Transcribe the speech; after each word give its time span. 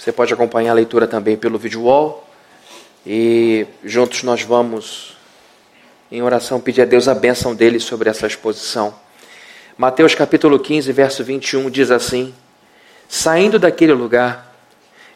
Você 0.00 0.12
pode 0.12 0.32
acompanhar 0.32 0.70
a 0.70 0.74
leitura 0.74 1.06
também 1.06 1.36
pelo 1.36 1.58
vídeo 1.58 1.82
wall. 1.82 2.26
E 3.06 3.66
juntos 3.84 4.22
nós 4.22 4.40
vamos, 4.40 5.14
em 6.10 6.22
oração, 6.22 6.58
pedir 6.58 6.80
a 6.80 6.84
Deus 6.86 7.06
a 7.06 7.14
bênção 7.14 7.54
dele 7.54 7.78
sobre 7.78 8.08
essa 8.08 8.26
exposição. 8.26 8.94
Mateus 9.76 10.14
capítulo 10.14 10.58
15, 10.58 10.90
verso 10.90 11.22
21 11.22 11.68
diz 11.68 11.90
assim: 11.90 12.32
Saindo 13.10 13.58
daquele 13.58 13.92
lugar, 13.92 14.56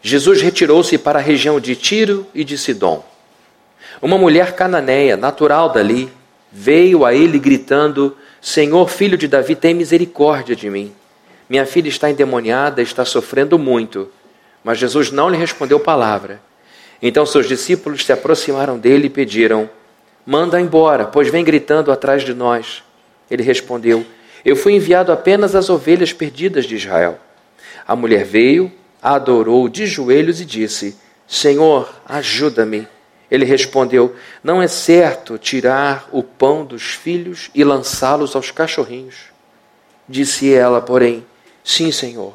Jesus 0.03 0.43
retirou-se 0.43 0.99
para 0.99 1.19
a 1.19 1.23
região 1.23 1.59
de 1.59 1.75
Tiro 1.75 2.27
e 2.35 2.45
de 2.45 2.59
Sidom. 2.59 3.03
Uma 4.03 4.19
mulher 4.19 4.55
cananeia, 4.55 5.17
natural 5.17 5.71
dali, 5.71 6.13
veio 6.53 7.07
a 7.07 7.15
ele 7.15 7.39
gritando: 7.39 8.15
Senhor, 8.39 8.87
filho 8.91 9.17
de 9.17 9.29
Davi, 9.29 9.57
tem 9.57 9.73
misericórdia 9.73 10.55
de 10.55 10.69
mim. 10.69 10.93
Minha 11.49 11.65
filha 11.65 11.89
está 11.89 12.11
endemoniada, 12.11 12.83
está 12.83 13.03
sofrendo 13.07 13.59
muito. 13.59 14.11
Mas 14.65 14.79
Jesus 14.79 15.13
não 15.13 15.29
lhe 15.29 15.37
respondeu 15.37 15.79
palavra. 15.79 16.41
Então 17.03 17.27
seus 17.27 17.47
discípulos 17.47 18.05
se 18.05 18.13
aproximaram 18.13 18.79
dele 18.79 19.07
e 19.07 19.11
pediram: 19.11 19.69
Manda 20.25 20.59
embora, 20.59 21.05
pois 21.05 21.29
vem 21.29 21.45
gritando 21.45 21.93
atrás 21.93 22.23
de 22.23 22.33
nós. 22.33 22.83
Ele 23.31 23.43
respondeu: 23.43 24.05
Eu 24.43 24.57
fui 24.57 24.73
enviado 24.73 25.13
apenas 25.13 25.55
às 25.55 25.69
ovelhas 25.69 26.15
perdidas 26.15 26.65
de 26.65 26.77
Israel. 26.77 27.21
A 27.87 27.95
mulher 27.95 28.25
veio, 28.25 28.73
adorou 29.03 29.69
de 29.69 29.87
joelhos 29.87 30.41
e 30.41 30.47
disse: 30.47 30.97
Senhor, 31.27 31.95
ajuda-me. 32.07 32.89
Ele 33.31 33.45
respondeu: 33.45 34.15
Não 34.43 34.63
é 34.63 34.69
certo 34.69 35.37
tirar 35.37 36.09
o 36.11 36.23
pão 36.23 36.65
dos 36.65 36.95
filhos 36.95 37.51
e 37.55 37.63
lançá-los 37.63 38.35
aos 38.35 38.51
cachorrinhos. 38.51 39.17
Disse 40.09 40.53
ela, 40.53 40.81
porém: 40.81 41.27
Sim, 41.63 41.91
Senhor, 41.91 42.35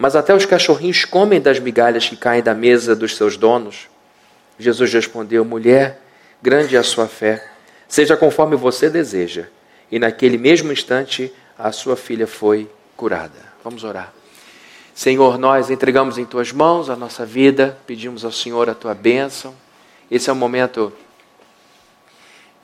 mas 0.00 0.16
até 0.16 0.34
os 0.34 0.46
cachorrinhos 0.46 1.04
comem 1.04 1.38
das 1.38 1.58
migalhas 1.58 2.08
que 2.08 2.16
caem 2.16 2.42
da 2.42 2.54
mesa 2.54 2.96
dos 2.96 3.14
seus 3.14 3.36
donos. 3.36 3.86
Jesus 4.58 4.90
respondeu: 4.94 5.44
Mulher, 5.44 6.00
grande 6.40 6.74
é 6.74 6.78
a 6.78 6.82
sua 6.82 7.06
fé, 7.06 7.46
seja 7.86 8.16
conforme 8.16 8.56
você 8.56 8.88
deseja. 8.88 9.48
E 9.92 9.98
naquele 9.98 10.38
mesmo 10.38 10.72
instante, 10.72 11.30
a 11.58 11.70
sua 11.70 11.96
filha 11.96 12.26
foi 12.26 12.66
curada. 12.96 13.52
Vamos 13.62 13.84
orar. 13.84 14.10
Senhor, 14.94 15.36
nós 15.36 15.68
entregamos 15.68 16.16
em 16.16 16.24
tuas 16.24 16.50
mãos 16.50 16.88
a 16.88 16.96
nossa 16.96 17.26
vida, 17.26 17.76
pedimos 17.86 18.24
ao 18.24 18.32
Senhor 18.32 18.70
a 18.70 18.74
tua 18.74 18.94
bênção. 18.94 19.54
Esse 20.10 20.30
é 20.30 20.32
o 20.32 20.36
momento 20.36 20.90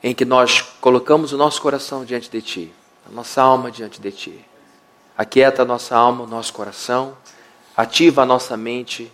em 0.01 0.15
que 0.15 0.25
nós 0.25 0.61
colocamos 0.81 1.33
o 1.33 1.37
nosso 1.37 1.61
coração 1.61 2.03
diante 2.03 2.31
de 2.31 2.41
Ti, 2.41 2.73
a 3.07 3.11
nossa 3.11 3.43
alma 3.43 3.69
diante 3.69 4.01
de 4.01 4.11
Ti. 4.11 4.46
Aquieta 5.17 5.63
a 5.63 5.65
nossa 5.65 5.95
alma, 5.95 6.23
o 6.23 6.27
nosso 6.27 6.53
coração, 6.53 7.17
ativa 7.75 8.21
a 8.21 8.25
nossa 8.25 8.55
mente, 8.55 9.11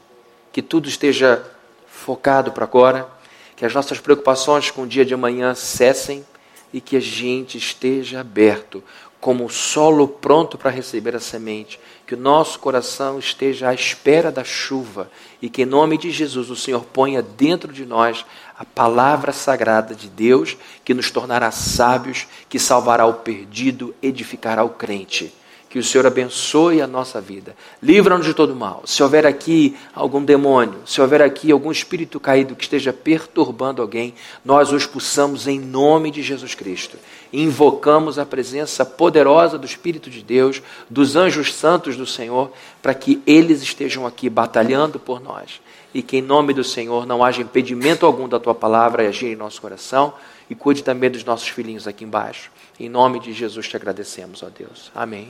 que 0.52 0.62
tudo 0.62 0.90
esteja 0.90 1.42
focado 1.88 2.52
para 2.52 2.66
agora, 2.66 3.08
que 3.56 3.66
as 3.66 3.74
nossas 3.74 4.02
preocupações 4.02 4.70
com 4.70 4.82
o 4.82 4.88
dia 4.88 5.06
de 5.06 5.14
amanhã 5.14 5.56
cessem 5.56 6.26
e 6.74 6.82
que 6.82 6.98
a 6.98 7.00
gente 7.00 7.58
esteja 7.58 8.20
aberto 8.20 8.84
como 9.22 9.46
o 9.46 9.50
solo 9.50 10.06
pronto 10.06 10.58
para 10.58 10.70
receber 10.70 11.16
a 11.16 11.20
semente, 11.22 11.80
que 12.06 12.14
o 12.14 12.18
nosso 12.18 12.60
coração 12.60 13.18
esteja 13.18 13.70
à 13.70 13.74
espera 13.74 14.30
da 14.30 14.44
chuva 14.44 15.10
e 15.42 15.50
que, 15.50 15.62
em 15.62 15.66
nome 15.66 15.98
de 15.98 16.12
Jesus, 16.12 16.50
o 16.50 16.58
Senhor 16.58 16.84
ponha 16.84 17.22
dentro 17.22 17.72
de 17.72 17.86
nós 17.86 18.26
a 18.60 18.66
palavra 18.66 19.32
sagrada 19.32 19.96
de 19.96 20.10
Deus, 20.10 20.58
que 20.84 20.94
nos 20.94 21.10
tornará 21.10 21.52
sábios, 21.52 22.28
que 22.50 22.60
salvará 22.60 23.06
o 23.06 23.14
perdido, 23.14 23.96
edificará 24.02 24.66
o 24.66 24.72
crente. 24.72 25.34
Que 25.74 25.80
o 25.80 25.84
Senhor 25.84 26.06
abençoe 26.06 26.84
a 26.84 26.86
nossa 26.86 27.20
vida. 27.20 27.56
Livra-nos 27.82 28.28
de 28.28 28.36
todo 28.36 28.56
mal. 28.56 28.84
Se 28.86 29.02
houver 29.02 29.26
aqui 29.26 29.76
algum 29.96 30.24
demônio, 30.24 30.82
se 30.86 31.02
houver 31.02 31.20
aqui 31.20 31.52
algum 31.52 31.72
espírito 31.72 32.20
caído 32.20 32.56
que 32.56 32.64
esteja 32.64 32.94
perturbando 32.94 33.82
alguém, 33.82 34.14
nós 34.46 34.72
o 34.72 34.78
expulsamos 34.78 35.48
em 35.48 35.60
nome 35.60 36.12
de 36.12 36.22
Jesus 36.22 36.54
Cristo. 36.54 37.00
Invocamos 37.34 38.20
a 38.20 38.26
presença 38.26 38.86
poderosa 38.86 39.58
do 39.58 39.66
Espírito 39.66 40.12
de 40.12 40.22
Deus, 40.22 40.62
dos 40.88 41.16
anjos 41.16 41.52
santos 41.52 41.98
do 41.98 42.06
Senhor, 42.06 42.52
para 42.80 42.94
que 42.94 43.20
eles 43.26 43.64
estejam 43.64 44.06
aqui 44.06 44.30
batalhando 44.30 45.00
por 45.00 45.20
nós. 45.20 45.60
E 45.92 46.04
que 46.04 46.18
em 46.18 46.22
nome 46.22 46.54
do 46.54 46.64
Senhor 46.64 47.08
não 47.08 47.24
haja 47.24 47.42
impedimento 47.42 48.06
algum 48.06 48.30
da 48.30 48.40
tua 48.40 48.54
palavra 48.54 49.10
agir 49.10 49.30
em 49.30 49.36
nosso 49.36 49.60
coração. 49.60 50.14
E 50.48 50.54
cuide 50.54 50.84
também 50.84 51.10
dos 51.10 51.24
nossos 51.24 51.48
filhinhos 51.48 51.88
aqui 51.88 52.04
embaixo. 52.04 52.52
Em 52.80 52.88
nome 52.88 53.20
de 53.20 53.34
Jesus 53.34 53.68
te 53.68 53.76
agradecemos, 53.76 54.44
ó 54.44 54.50
Deus. 54.56 54.92
Amém. 54.94 55.30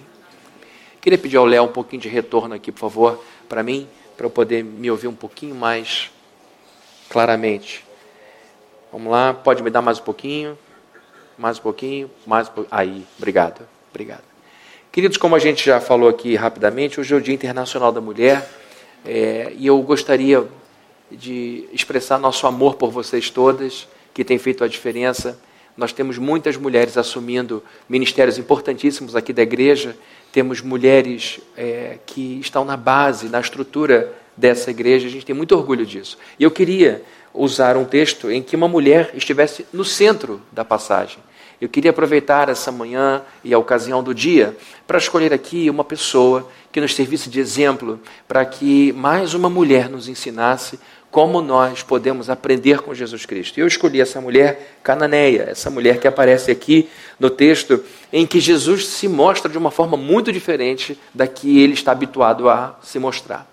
Queria 1.03 1.19
pedir 1.19 1.35
ao 1.35 1.43
Léo 1.43 1.65
um 1.65 1.67
pouquinho 1.67 2.01
de 2.01 2.07
retorno 2.07 2.55
aqui, 2.55 2.71
por 2.71 2.79
favor, 2.79 3.21
para 3.49 3.61
mim, 3.61 3.89
para 4.15 4.25
eu 4.25 4.29
poder 4.29 4.63
me 4.63 4.89
ouvir 4.89 5.09
um 5.09 5.13
pouquinho 5.13 5.53
mais 5.53 6.09
claramente. 7.09 7.83
Vamos 8.89 9.11
lá, 9.11 9.33
pode 9.33 9.61
me 9.61 9.69
dar 9.69 9.81
mais 9.81 9.99
um 9.99 10.03
pouquinho, 10.03 10.57
mais 11.37 11.59
um 11.59 11.61
pouquinho, 11.61 12.09
mais 12.25 12.47
um 12.47 12.51
pouquinho. 12.53 12.73
Aí, 12.73 13.05
obrigado, 13.17 13.67
obrigado. 13.91 14.23
Queridos, 14.93 15.17
como 15.17 15.35
a 15.35 15.39
gente 15.39 15.65
já 15.65 15.81
falou 15.81 16.07
aqui 16.07 16.35
rapidamente, 16.35 17.01
hoje 17.01 17.13
é 17.13 17.17
o 17.17 17.21
Dia 17.21 17.33
Internacional 17.33 17.91
da 17.91 17.99
Mulher 17.99 18.49
é, 19.03 19.51
e 19.57 19.67
eu 19.67 19.81
gostaria 19.81 20.47
de 21.11 21.67
expressar 21.73 22.17
nosso 22.17 22.47
amor 22.47 22.75
por 22.75 22.91
vocês 22.91 23.29
todas, 23.29 23.89
que 24.13 24.23
têm 24.23 24.37
feito 24.37 24.63
a 24.63 24.69
diferença. 24.69 25.37
Nós 25.75 25.91
temos 25.91 26.17
muitas 26.17 26.55
mulheres 26.55 26.97
assumindo 26.97 27.61
ministérios 27.89 28.37
importantíssimos 28.37 29.17
aqui 29.17 29.33
da 29.33 29.41
igreja 29.41 29.97
temos 30.33 30.61
mulheres 30.61 31.39
é, 31.55 31.99
que 32.07 32.39
estão 32.39 32.65
na 32.65 32.75
base, 32.75 33.29
na 33.29 33.39
estrutura 33.39 34.11
dessa 34.35 34.71
igreja, 34.71 35.07
a 35.07 35.11
gente 35.11 35.25
tem 35.25 35.35
muito 35.35 35.55
orgulho 35.55 35.85
disso. 35.85 36.17
E 36.39 36.43
eu 36.43 36.49
queria 36.49 37.03
usar 37.31 37.77
um 37.77 37.85
texto 37.85 38.31
em 38.31 38.41
que 38.41 38.55
uma 38.55 38.67
mulher 38.67 39.11
estivesse 39.13 39.63
no 39.71 39.85
centro 39.85 40.41
da 40.51 40.65
passagem. 40.65 41.19
Eu 41.61 41.69
queria 41.69 41.91
aproveitar 41.91 42.49
essa 42.49 42.71
manhã 42.71 43.21
e 43.43 43.53
a 43.53 43.59
ocasião 43.59 44.03
do 44.03 44.13
dia 44.13 44.57
para 44.87 44.97
escolher 44.97 45.31
aqui 45.31 45.69
uma 45.69 45.83
pessoa 45.83 46.49
que 46.71 46.81
nos 46.81 46.95
servisse 46.95 47.29
de 47.29 47.39
exemplo, 47.39 47.99
para 48.27 48.43
que 48.43 48.91
mais 48.93 49.35
uma 49.35 49.51
mulher 49.51 49.87
nos 49.87 50.07
ensinasse 50.07 50.79
como 51.13 51.43
nós 51.43 51.83
podemos 51.83 52.27
aprender 52.27 52.79
com 52.79 52.91
Jesus 52.91 53.23
Cristo. 53.23 53.59
Eu 53.59 53.67
escolhi 53.67 54.01
essa 54.01 54.19
mulher 54.19 54.79
cananeia, 54.81 55.43
essa 55.47 55.69
mulher 55.69 55.99
que 55.99 56.07
aparece 56.07 56.49
aqui 56.49 56.89
no 57.19 57.29
texto, 57.29 57.83
em 58.11 58.25
que 58.25 58.39
Jesus 58.39 58.87
se 58.87 59.07
mostra 59.07 59.47
de 59.47 59.55
uma 59.55 59.69
forma 59.69 59.95
muito 59.95 60.31
diferente 60.31 60.99
da 61.13 61.27
que 61.27 61.61
ele 61.61 61.73
está 61.73 61.91
habituado 61.91 62.49
a 62.49 62.79
se 62.81 62.97
mostrar. 62.97 63.47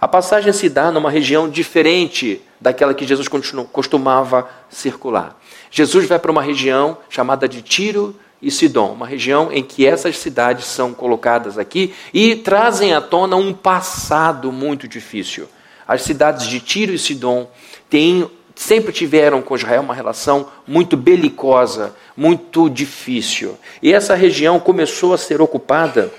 A 0.00 0.08
passagem 0.08 0.52
se 0.52 0.68
dá 0.68 0.90
numa 0.90 1.08
região 1.08 1.48
diferente 1.48 2.42
daquela 2.60 2.92
que 2.92 3.06
Jesus 3.06 3.28
costumava 3.70 4.48
circular. 4.68 5.38
Jesus 5.70 6.08
vai 6.08 6.18
para 6.18 6.32
uma 6.32 6.42
região 6.42 6.98
chamada 7.08 7.48
de 7.48 7.62
Tiro 7.62 8.16
e 8.42 8.50
Sidom, 8.50 8.92
uma 8.92 9.06
região 9.06 9.52
em 9.52 9.62
que 9.62 9.86
essas 9.86 10.18
cidades 10.18 10.64
são 10.64 10.92
colocadas 10.92 11.58
aqui 11.58 11.94
e 12.12 12.34
trazem 12.34 12.92
à 12.92 13.00
tona 13.00 13.36
um 13.36 13.54
passado 13.54 14.50
muito 14.50 14.88
difícil. 14.88 15.46
As 15.86 16.02
cidades 16.02 16.46
de 16.46 16.60
Tiro 16.60 16.92
e 16.92 16.98
Sidom 16.98 17.48
têm, 17.90 18.28
sempre 18.54 18.92
tiveram 18.92 19.42
com 19.42 19.56
Israel 19.56 19.82
uma 19.82 19.94
relação 19.94 20.48
muito 20.66 20.96
belicosa, 20.96 21.94
muito 22.16 22.68
difícil. 22.68 23.58
E 23.82 23.92
essa 23.92 24.14
região 24.14 24.58
começou 24.58 25.12
a 25.12 25.18
ser 25.18 25.40
ocupada 25.40 26.10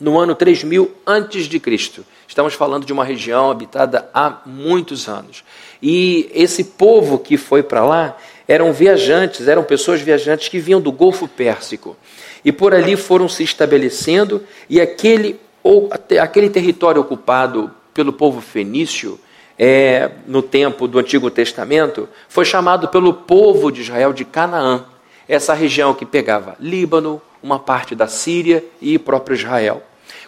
no 0.00 0.18
ano 0.18 0.34
3000 0.34 0.90
antes 1.06 1.46
de 1.46 1.58
Cristo. 1.58 2.04
Estamos 2.28 2.54
falando 2.54 2.84
de 2.84 2.92
uma 2.92 3.04
região 3.04 3.50
habitada 3.50 4.08
há 4.12 4.40
muitos 4.44 5.08
anos. 5.08 5.42
E 5.82 6.30
esse 6.34 6.64
povo 6.64 7.18
que 7.18 7.36
foi 7.36 7.62
para 7.62 7.84
lá 7.84 8.16
eram 8.46 8.72
viajantes, 8.72 9.48
eram 9.48 9.64
pessoas 9.64 10.00
viajantes 10.00 10.48
que 10.48 10.58
vinham 10.58 10.80
do 10.80 10.92
Golfo 10.92 11.26
Pérsico. 11.26 11.96
E 12.44 12.52
por 12.52 12.74
ali 12.74 12.96
foram 12.96 13.28
se 13.28 13.42
estabelecendo 13.42 14.42
e 14.68 14.80
aquele 14.80 15.40
ou 15.62 15.90
aquele 16.20 16.48
território 16.48 17.00
ocupado 17.00 17.70
pelo 17.96 18.12
povo 18.12 18.42
fenício 18.42 19.18
é, 19.58 20.10
no 20.26 20.42
tempo 20.42 20.86
do 20.86 20.98
Antigo 20.98 21.30
Testamento 21.30 22.06
foi 22.28 22.44
chamado 22.44 22.88
pelo 22.88 23.14
povo 23.14 23.72
de 23.72 23.80
Israel 23.80 24.12
de 24.12 24.22
Canaã. 24.22 24.84
Essa 25.26 25.54
região 25.54 25.94
que 25.94 26.04
pegava 26.04 26.56
Líbano, 26.60 27.22
uma 27.42 27.58
parte 27.58 27.94
da 27.94 28.06
Síria 28.06 28.62
e 28.82 28.98
próprio 28.98 29.34
Israel. 29.34 29.82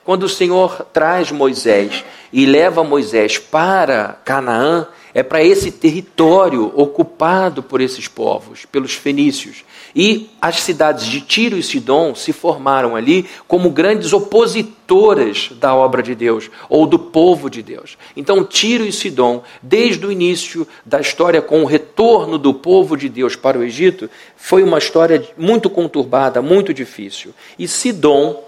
Quando 0.08 0.22
o 0.22 0.28
Senhor 0.30 0.86
traz 0.90 1.30
Moisés 1.30 2.02
e 2.32 2.46
leva 2.46 2.82
Moisés 2.82 3.36
para 3.36 4.18
Canaã, 4.24 4.86
é 5.12 5.22
para 5.22 5.44
esse 5.44 5.70
território 5.70 6.72
ocupado 6.74 7.62
por 7.62 7.78
esses 7.78 8.08
povos, 8.08 8.64
pelos 8.64 8.94
fenícios. 8.94 9.66
E 9.94 10.30
as 10.40 10.62
cidades 10.62 11.04
de 11.04 11.20
Tiro 11.20 11.58
e 11.58 11.62
Sidom 11.62 12.14
se 12.14 12.32
formaram 12.32 12.96
ali 12.96 13.28
como 13.46 13.68
grandes 13.68 14.14
opositoras 14.14 15.50
da 15.60 15.74
obra 15.74 16.02
de 16.02 16.14
Deus 16.14 16.50
ou 16.70 16.86
do 16.86 16.98
povo 16.98 17.50
de 17.50 17.62
Deus. 17.62 17.98
Então, 18.16 18.42
Tiro 18.42 18.86
e 18.86 18.92
Sidom, 18.92 19.42
desde 19.62 20.06
o 20.06 20.10
início 20.10 20.66
da 20.86 21.02
história 21.02 21.42
com 21.42 21.60
o 21.60 21.66
retorno 21.66 22.38
do 22.38 22.54
povo 22.54 22.96
de 22.96 23.10
Deus 23.10 23.36
para 23.36 23.58
o 23.58 23.62
Egito, 23.62 24.08
foi 24.38 24.62
uma 24.62 24.78
história 24.78 25.22
muito 25.36 25.68
conturbada, 25.68 26.40
muito 26.40 26.72
difícil. 26.72 27.34
E 27.58 27.68
Sidom 27.68 28.42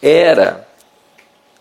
era 0.00 0.66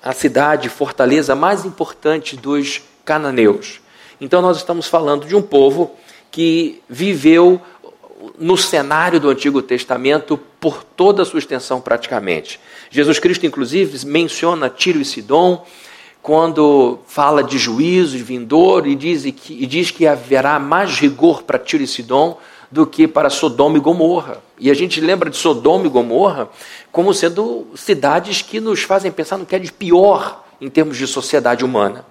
a 0.04 0.12
cidade, 0.12 0.68
fortaleza 0.68 1.34
mais 1.34 1.64
importante 1.64 2.36
dos 2.36 2.82
cananeus. 3.06 3.80
Então 4.20 4.42
nós 4.42 4.58
estamos 4.58 4.88
falando 4.88 5.26
de 5.26 5.36
um 5.36 5.42
povo 5.42 5.96
que 6.30 6.82
viveu 6.90 7.62
no 8.38 8.58
cenário 8.58 9.20
do 9.20 9.30
Antigo 9.30 9.62
Testamento 9.62 10.38
por 10.60 10.84
toda 10.84 11.22
a 11.22 11.26
sua 11.26 11.40
extensão 11.40 11.80
praticamente. 11.80 12.60
Jesus 12.90 13.20
Cristo, 13.20 13.46
inclusive, 13.46 14.06
menciona 14.06 14.70
Tiro 14.70 15.00
e 15.00 15.06
Sidom 15.06 15.66
quando 16.22 17.00
fala 17.06 17.44
de 17.44 17.58
juízo 17.58 18.18
vindouro 18.18 18.88
e 18.88 18.96
diz 18.96 19.24
que, 19.36 19.54
e 19.54 19.66
diz 19.66 19.92
que 19.92 20.08
haverá 20.08 20.58
mais 20.58 20.98
rigor 20.98 21.44
para 21.44 21.60
Tiro 21.60 21.84
e 21.84 21.88
Sidom 21.88 22.38
do 22.74 22.88
que 22.88 23.08
para 23.08 23.30
Sodoma 23.30 23.78
e 23.78 23.80
Gomorra. 23.80 24.42
E 24.58 24.72
a 24.72 24.74
gente 24.74 25.00
lembra 25.00 25.30
de 25.30 25.38
Sodoma 25.38 25.86
e 25.86 25.90
Gomorra 25.90 26.50
como 26.92 27.14
sendo 27.14 27.68
cidades 27.76 28.42
que 28.42 28.60
nos 28.60 28.82
fazem 28.82 29.12
pensar 29.12 29.38
no 29.38 29.46
que 29.46 29.56
é 29.56 29.60
de 29.60 29.72
pior 29.72 30.44
em 30.60 30.70
termos 30.72 30.98
de 30.98 31.06
sociedade 31.06 31.64
humana. 31.64 32.04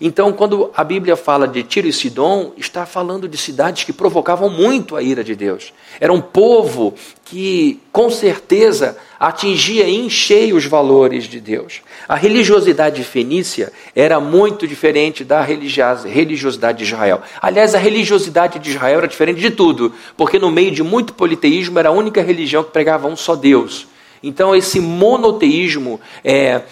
Então, 0.00 0.32
quando 0.32 0.70
a 0.74 0.82
Bíblia 0.82 1.16
fala 1.16 1.46
de 1.46 1.62
Tiro 1.62 1.86
e 1.86 1.92
Sidom, 1.92 2.52
está 2.56 2.84
falando 2.84 3.28
de 3.28 3.36
cidades 3.36 3.84
que 3.84 3.92
provocavam 3.92 4.50
muito 4.50 4.96
a 4.96 5.02
ira 5.02 5.22
de 5.22 5.34
Deus. 5.36 5.72
Era 6.00 6.12
um 6.12 6.20
povo 6.20 6.94
que, 7.24 7.80
com 7.92 8.10
certeza, 8.10 8.96
atingia 9.18 9.88
em 9.88 10.10
cheio 10.10 10.56
os 10.56 10.66
valores 10.66 11.24
de 11.24 11.40
Deus. 11.40 11.80
A 12.08 12.16
religiosidade 12.16 13.02
fenícia 13.04 13.72
era 13.94 14.18
muito 14.18 14.66
diferente 14.66 15.24
da 15.24 15.40
religiosidade 15.42 16.78
de 16.78 16.84
Israel. 16.84 17.22
Aliás, 17.40 17.74
a 17.74 17.78
religiosidade 17.78 18.58
de 18.58 18.70
Israel 18.70 18.98
era 18.98 19.08
diferente 19.08 19.40
de 19.40 19.50
tudo, 19.50 19.92
porque 20.16 20.38
no 20.38 20.50
meio 20.50 20.72
de 20.72 20.82
muito 20.82 21.14
politeísmo 21.14 21.78
era 21.78 21.88
a 21.88 21.92
única 21.92 22.20
religião 22.20 22.64
que 22.64 22.70
pregava 22.70 23.06
um 23.06 23.16
só 23.16 23.36
Deus. 23.36 23.86
Então, 24.22 24.56
esse 24.56 24.80
monoteísmo 24.80 26.00
é, 26.24 26.62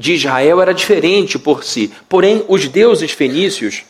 de 0.00 0.14
Israel 0.14 0.62
era 0.62 0.72
diferente 0.72 1.38
por 1.38 1.62
si. 1.62 1.92
Porém, 2.08 2.42
os 2.48 2.66
deuses 2.66 3.10
fenícios 3.10 3.84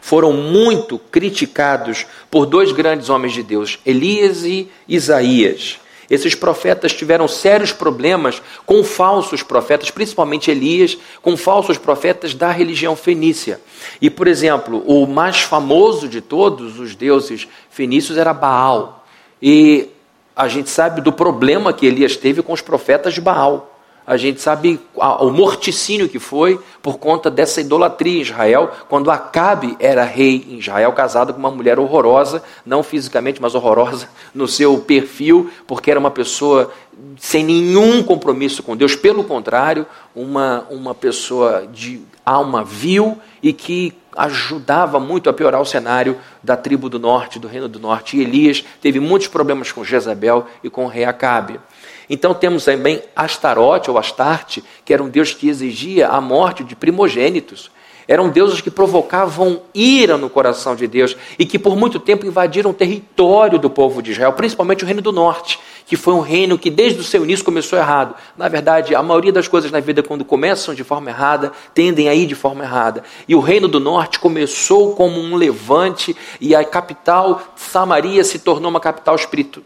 foram 0.00 0.32
muito 0.32 0.98
criticados 0.98 2.04
por 2.28 2.46
dois 2.46 2.72
grandes 2.72 3.08
homens 3.08 3.32
de 3.32 3.44
Deus, 3.44 3.78
Elias 3.86 4.44
e 4.44 4.68
Isaías. 4.88 5.78
Esses 6.10 6.34
profetas 6.34 6.92
tiveram 6.92 7.28
sérios 7.28 7.72
problemas 7.72 8.42
com 8.66 8.82
falsos 8.82 9.40
profetas, 9.40 9.88
principalmente 9.88 10.50
Elias, 10.50 10.98
com 11.22 11.36
falsos 11.36 11.78
profetas 11.78 12.34
da 12.34 12.50
religião 12.50 12.96
fenícia. 12.96 13.60
E, 14.00 14.10
por 14.10 14.26
exemplo, 14.26 14.82
o 14.84 15.06
mais 15.06 15.42
famoso 15.42 16.08
de 16.08 16.20
todos 16.20 16.80
os 16.80 16.96
deuses 16.96 17.46
fenícios 17.70 18.18
era 18.18 18.34
Baal. 18.34 19.06
E 19.40 19.90
a 20.34 20.48
gente 20.48 20.70
sabe 20.70 21.00
do 21.00 21.12
problema 21.12 21.72
que 21.72 21.86
Elias 21.86 22.16
teve 22.16 22.42
com 22.42 22.52
os 22.52 22.60
profetas 22.60 23.14
de 23.14 23.20
Baal 23.20 23.69
a 24.10 24.16
gente 24.16 24.40
sabe 24.40 24.80
o 24.96 25.30
morticínio 25.30 26.08
que 26.08 26.18
foi 26.18 26.58
por 26.82 26.98
conta 26.98 27.30
dessa 27.30 27.60
idolatria 27.60 28.18
em 28.18 28.22
Israel, 28.22 28.72
quando 28.88 29.08
Acabe 29.08 29.76
era 29.78 30.02
rei 30.02 30.44
em 30.50 30.58
Israel, 30.58 30.92
casado 30.94 31.32
com 31.32 31.38
uma 31.38 31.50
mulher 31.52 31.78
horrorosa, 31.78 32.42
não 32.66 32.82
fisicamente, 32.82 33.40
mas 33.40 33.54
horrorosa 33.54 34.08
no 34.34 34.48
seu 34.48 34.80
perfil, 34.80 35.48
porque 35.64 35.92
era 35.92 36.00
uma 36.00 36.10
pessoa 36.10 36.72
sem 37.20 37.44
nenhum 37.44 38.02
compromisso 38.02 38.64
com 38.64 38.76
Deus, 38.76 38.96
pelo 38.96 39.22
contrário, 39.22 39.86
uma, 40.12 40.66
uma 40.70 40.92
pessoa 40.92 41.68
de 41.72 42.02
alma 42.26 42.64
vil 42.64 43.16
e 43.40 43.52
que 43.52 43.94
ajudava 44.16 44.98
muito 44.98 45.30
a 45.30 45.32
piorar 45.32 45.60
o 45.60 45.66
cenário 45.66 46.18
da 46.42 46.56
tribo 46.56 46.88
do 46.88 46.98
norte, 46.98 47.38
do 47.38 47.48
reino 47.48 47.68
do 47.68 47.78
norte. 47.78 48.16
E 48.16 48.22
Elias 48.22 48.64
teve 48.80 49.00
muitos 49.00 49.28
problemas 49.28 49.72
com 49.72 49.84
Jezabel 49.84 50.46
e 50.62 50.70
com 50.70 50.84
o 50.84 50.88
rei 50.88 51.04
Acabe. 51.04 51.60
Então 52.08 52.34
temos 52.34 52.64
também 52.64 53.02
Astarote 53.14 53.90
ou 53.90 53.98
Astarte, 53.98 54.64
que 54.84 54.92
era 54.92 55.02
um 55.02 55.08
deus 55.08 55.32
que 55.32 55.48
exigia 55.48 56.08
a 56.08 56.20
morte 56.20 56.64
de 56.64 56.74
primogênitos. 56.74 57.70
Eram 58.06 58.28
deuses 58.28 58.60
que 58.60 58.70
provocavam 58.70 59.62
ira 59.74 60.16
no 60.16 60.28
coração 60.28 60.74
de 60.74 60.86
Deus 60.86 61.16
e 61.38 61.46
que 61.46 61.58
por 61.58 61.76
muito 61.76 61.98
tempo 61.98 62.26
invadiram 62.26 62.70
o 62.70 62.74
território 62.74 63.58
do 63.58 63.70
povo 63.70 64.02
de 64.02 64.12
Israel, 64.12 64.32
principalmente 64.32 64.84
o 64.84 64.86
reino 64.86 65.02
do 65.02 65.12
norte, 65.12 65.58
que 65.86 65.96
foi 65.96 66.14
um 66.14 66.20
reino 66.20 66.58
que 66.58 66.70
desde 66.70 67.00
o 67.00 67.02
seu 67.02 67.24
início 67.24 67.44
começou 67.44 67.78
errado. 67.78 68.14
Na 68.36 68.48
verdade, 68.48 68.94
a 68.94 69.02
maioria 69.02 69.32
das 69.32 69.48
coisas 69.48 69.70
na 69.70 69.80
vida, 69.80 70.02
quando 70.02 70.24
começam 70.24 70.74
de 70.74 70.84
forma 70.84 71.10
errada, 71.10 71.52
tendem 71.74 72.08
a 72.08 72.14
ir 72.14 72.26
de 72.26 72.34
forma 72.34 72.62
errada. 72.62 73.02
E 73.26 73.34
o 73.34 73.40
reino 73.40 73.66
do 73.66 73.80
norte 73.80 74.18
começou 74.18 74.94
como 74.94 75.20
um 75.20 75.34
levante 75.34 76.16
e 76.40 76.54
a 76.54 76.64
capital, 76.64 77.42
Samaria, 77.56 78.22
se 78.22 78.38
tornou 78.38 78.70
uma 78.70 78.80
capital 78.80 79.16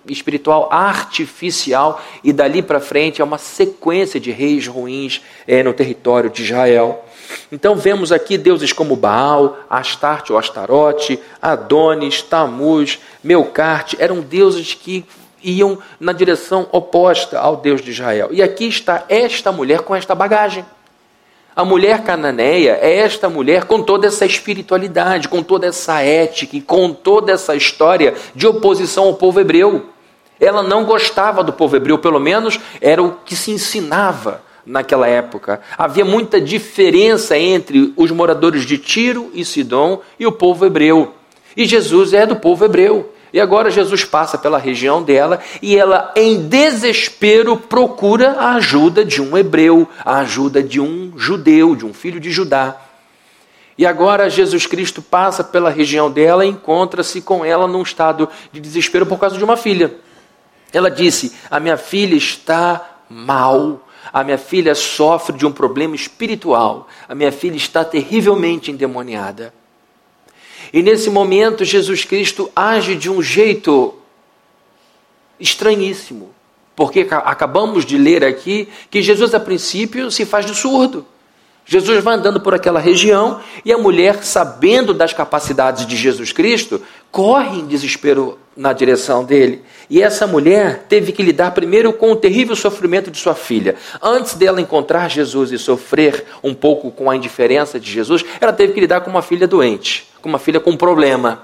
espiritual 0.08 0.68
artificial 0.70 2.02
e 2.22 2.32
dali 2.32 2.62
para 2.62 2.80
frente 2.80 3.20
é 3.20 3.24
uma 3.24 3.38
sequência 3.38 4.18
de 4.18 4.30
reis 4.30 4.66
ruins 4.66 5.20
é, 5.46 5.62
no 5.62 5.72
território 5.72 6.30
de 6.30 6.42
Israel. 6.42 7.04
Então 7.50 7.76
vemos 7.76 8.12
aqui 8.12 8.36
deuses 8.36 8.72
como 8.72 8.96
Baal, 8.96 9.58
Astarte 9.68 10.32
ou 10.32 10.38
Astarote, 10.38 11.20
Adonis, 11.40 12.22
Tamuz, 12.22 12.98
Melcarte, 13.22 13.96
eram 14.00 14.20
deuses 14.20 14.74
que 14.74 15.04
iam 15.42 15.78
na 16.00 16.12
direção 16.12 16.66
oposta 16.72 17.38
ao 17.38 17.56
Deus 17.56 17.82
de 17.82 17.90
Israel. 17.90 18.28
E 18.32 18.42
aqui 18.42 18.66
está 18.66 19.04
esta 19.08 19.52
mulher 19.52 19.82
com 19.82 19.94
esta 19.94 20.14
bagagem. 20.14 20.64
A 21.54 21.64
mulher 21.64 22.02
cananeia 22.02 22.78
é 22.80 22.96
esta 22.96 23.28
mulher 23.28 23.64
com 23.64 23.80
toda 23.80 24.08
essa 24.08 24.26
espiritualidade, 24.26 25.28
com 25.28 25.40
toda 25.40 25.68
essa 25.68 26.00
ética 26.00 26.56
e 26.56 26.60
com 26.60 26.92
toda 26.92 27.30
essa 27.30 27.54
história 27.54 28.14
de 28.34 28.46
oposição 28.46 29.04
ao 29.04 29.14
povo 29.14 29.40
hebreu. 29.40 29.90
Ela 30.40 30.64
não 30.64 30.84
gostava 30.84 31.44
do 31.44 31.52
povo 31.52 31.76
hebreu, 31.76 31.98
pelo 31.98 32.18
menos 32.18 32.58
era 32.80 33.00
o 33.00 33.12
que 33.24 33.36
se 33.36 33.52
ensinava 33.52 34.42
naquela 34.66 35.06
época. 35.06 35.60
Havia 35.76 36.04
muita 36.04 36.40
diferença 36.40 37.36
entre 37.38 37.92
os 37.96 38.10
moradores 38.10 38.64
de 38.64 38.78
Tiro 38.78 39.30
e 39.34 39.44
Sidom 39.44 40.00
e 40.18 40.26
o 40.26 40.32
povo 40.32 40.64
hebreu. 40.64 41.14
E 41.56 41.66
Jesus 41.66 42.12
é 42.12 42.26
do 42.26 42.36
povo 42.36 42.64
hebreu. 42.64 43.12
E 43.32 43.40
agora 43.40 43.68
Jesus 43.68 44.04
passa 44.04 44.38
pela 44.38 44.58
região 44.58 45.02
dela 45.02 45.40
e 45.60 45.76
ela, 45.76 46.12
em 46.14 46.46
desespero, 46.46 47.56
procura 47.56 48.32
a 48.38 48.54
ajuda 48.54 49.04
de 49.04 49.20
um 49.20 49.36
hebreu, 49.36 49.88
a 50.04 50.18
ajuda 50.18 50.62
de 50.62 50.80
um 50.80 51.12
judeu, 51.16 51.74
de 51.74 51.84
um 51.84 51.92
filho 51.92 52.20
de 52.20 52.30
Judá. 52.30 52.76
E 53.76 53.84
agora 53.84 54.30
Jesus 54.30 54.66
Cristo 54.66 55.02
passa 55.02 55.42
pela 55.42 55.68
região 55.68 56.08
dela 56.08 56.46
e 56.46 56.48
encontra-se 56.48 57.20
com 57.20 57.44
ela 57.44 57.66
num 57.66 57.82
estado 57.82 58.28
de 58.52 58.60
desespero 58.60 59.04
por 59.04 59.18
causa 59.18 59.36
de 59.36 59.42
uma 59.42 59.56
filha. 59.56 59.92
Ela 60.72 60.88
disse: 60.88 61.34
A 61.50 61.58
minha 61.58 61.76
filha 61.76 62.14
está 62.14 62.98
mal 63.10 63.83
a 64.12 64.22
minha 64.24 64.38
filha 64.38 64.74
sofre 64.74 65.36
de 65.36 65.46
um 65.46 65.52
problema 65.52 65.94
espiritual. 65.94 66.88
A 67.08 67.14
minha 67.14 67.32
filha 67.32 67.56
está 67.56 67.84
terrivelmente 67.84 68.70
endemoniada. 68.70 69.54
E 70.72 70.82
nesse 70.82 71.10
momento, 71.10 71.64
Jesus 71.64 72.04
Cristo 72.04 72.50
age 72.54 72.96
de 72.96 73.10
um 73.10 73.22
jeito 73.22 73.94
estranhíssimo. 75.38 76.34
Porque 76.76 77.06
acabamos 77.10 77.84
de 77.84 77.96
ler 77.96 78.24
aqui 78.24 78.68
que 78.90 79.00
Jesus, 79.00 79.34
a 79.34 79.40
princípio, 79.40 80.10
se 80.10 80.26
faz 80.26 80.44
de 80.44 80.54
surdo. 80.54 81.06
Jesus 81.66 82.04
vai 82.04 82.14
andando 82.14 82.40
por 82.40 82.54
aquela 82.54 82.78
região 82.78 83.40
e 83.64 83.72
a 83.72 83.78
mulher, 83.78 84.22
sabendo 84.22 84.92
das 84.92 85.12
capacidades 85.12 85.86
de 85.86 85.96
Jesus 85.96 86.30
Cristo, 86.30 86.82
corre 87.10 87.60
em 87.60 87.66
desespero 87.66 88.38
na 88.56 88.72
direção 88.72 89.24
dele. 89.24 89.62
E 89.88 90.02
essa 90.02 90.26
mulher 90.26 90.84
teve 90.88 91.10
que 91.10 91.22
lidar 91.22 91.52
primeiro 91.52 91.92
com 91.92 92.12
o 92.12 92.16
terrível 92.16 92.54
sofrimento 92.54 93.10
de 93.10 93.18
sua 93.18 93.34
filha. 93.34 93.76
Antes 94.02 94.34
dela 94.34 94.60
encontrar 94.60 95.08
Jesus 95.08 95.52
e 95.52 95.58
sofrer 95.58 96.24
um 96.42 96.54
pouco 96.54 96.90
com 96.90 97.10
a 97.10 97.16
indiferença 97.16 97.80
de 97.80 97.90
Jesus, 97.90 98.24
ela 98.40 98.52
teve 98.52 98.74
que 98.74 98.80
lidar 98.80 99.00
com 99.00 99.10
uma 99.10 99.22
filha 99.22 99.48
doente, 99.48 100.08
com 100.20 100.28
uma 100.28 100.38
filha 100.38 100.60
com 100.60 100.70
um 100.70 100.76
problema. 100.76 101.42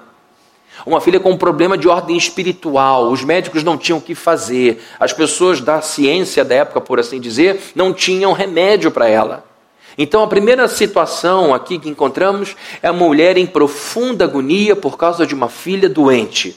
Uma 0.86 1.00
filha 1.00 1.20
com 1.20 1.32
um 1.32 1.36
problema 1.36 1.76
de 1.76 1.88
ordem 1.88 2.16
espiritual. 2.16 3.10
Os 3.10 3.22
médicos 3.22 3.62
não 3.62 3.76
tinham 3.76 3.98
o 3.98 4.02
que 4.02 4.14
fazer. 4.14 4.82
As 4.98 5.12
pessoas 5.12 5.60
da 5.60 5.82
ciência 5.82 6.42
da 6.44 6.54
época, 6.54 6.80
por 6.80 6.98
assim 6.98 7.20
dizer, 7.20 7.60
não 7.74 7.92
tinham 7.92 8.32
remédio 8.32 8.90
para 8.90 9.06
ela. 9.06 9.49
Então, 9.98 10.22
a 10.22 10.28
primeira 10.28 10.66
situação 10.68 11.52
aqui 11.52 11.78
que 11.78 11.88
encontramos 11.88 12.56
é 12.82 12.88
a 12.88 12.92
mulher 12.92 13.36
em 13.36 13.46
profunda 13.46 14.24
agonia 14.24 14.76
por 14.76 14.96
causa 14.96 15.26
de 15.26 15.34
uma 15.34 15.48
filha 15.48 15.88
doente. 15.88 16.56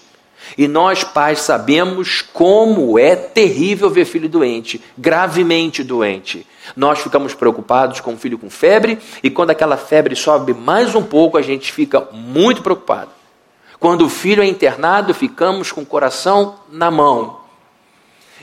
E 0.57 0.67
nós, 0.67 1.03
pais, 1.03 1.39
sabemos 1.39 2.21
como 2.21 2.99
é 2.99 3.15
terrível 3.15 3.89
ver 3.89 4.05
filho 4.05 4.29
doente, 4.29 4.81
gravemente 4.97 5.83
doente. 5.83 6.45
Nós 6.75 6.99
ficamos 6.99 7.33
preocupados 7.33 7.99
com 7.99 8.13
o 8.13 8.17
filho 8.17 8.37
com 8.37 8.49
febre, 8.49 8.99
e 9.23 9.29
quando 9.29 9.49
aquela 9.49 9.77
febre 9.77 10.15
sobe 10.15 10.53
mais 10.53 10.93
um 10.95 11.01
pouco, 11.01 11.37
a 11.37 11.41
gente 11.41 11.71
fica 11.71 12.07
muito 12.11 12.61
preocupado. 12.61 13.09
Quando 13.79 14.05
o 14.05 14.09
filho 14.09 14.43
é 14.43 14.45
internado, 14.45 15.13
ficamos 15.13 15.71
com 15.71 15.81
o 15.81 15.85
coração 15.85 16.55
na 16.71 16.91
mão. 16.91 17.39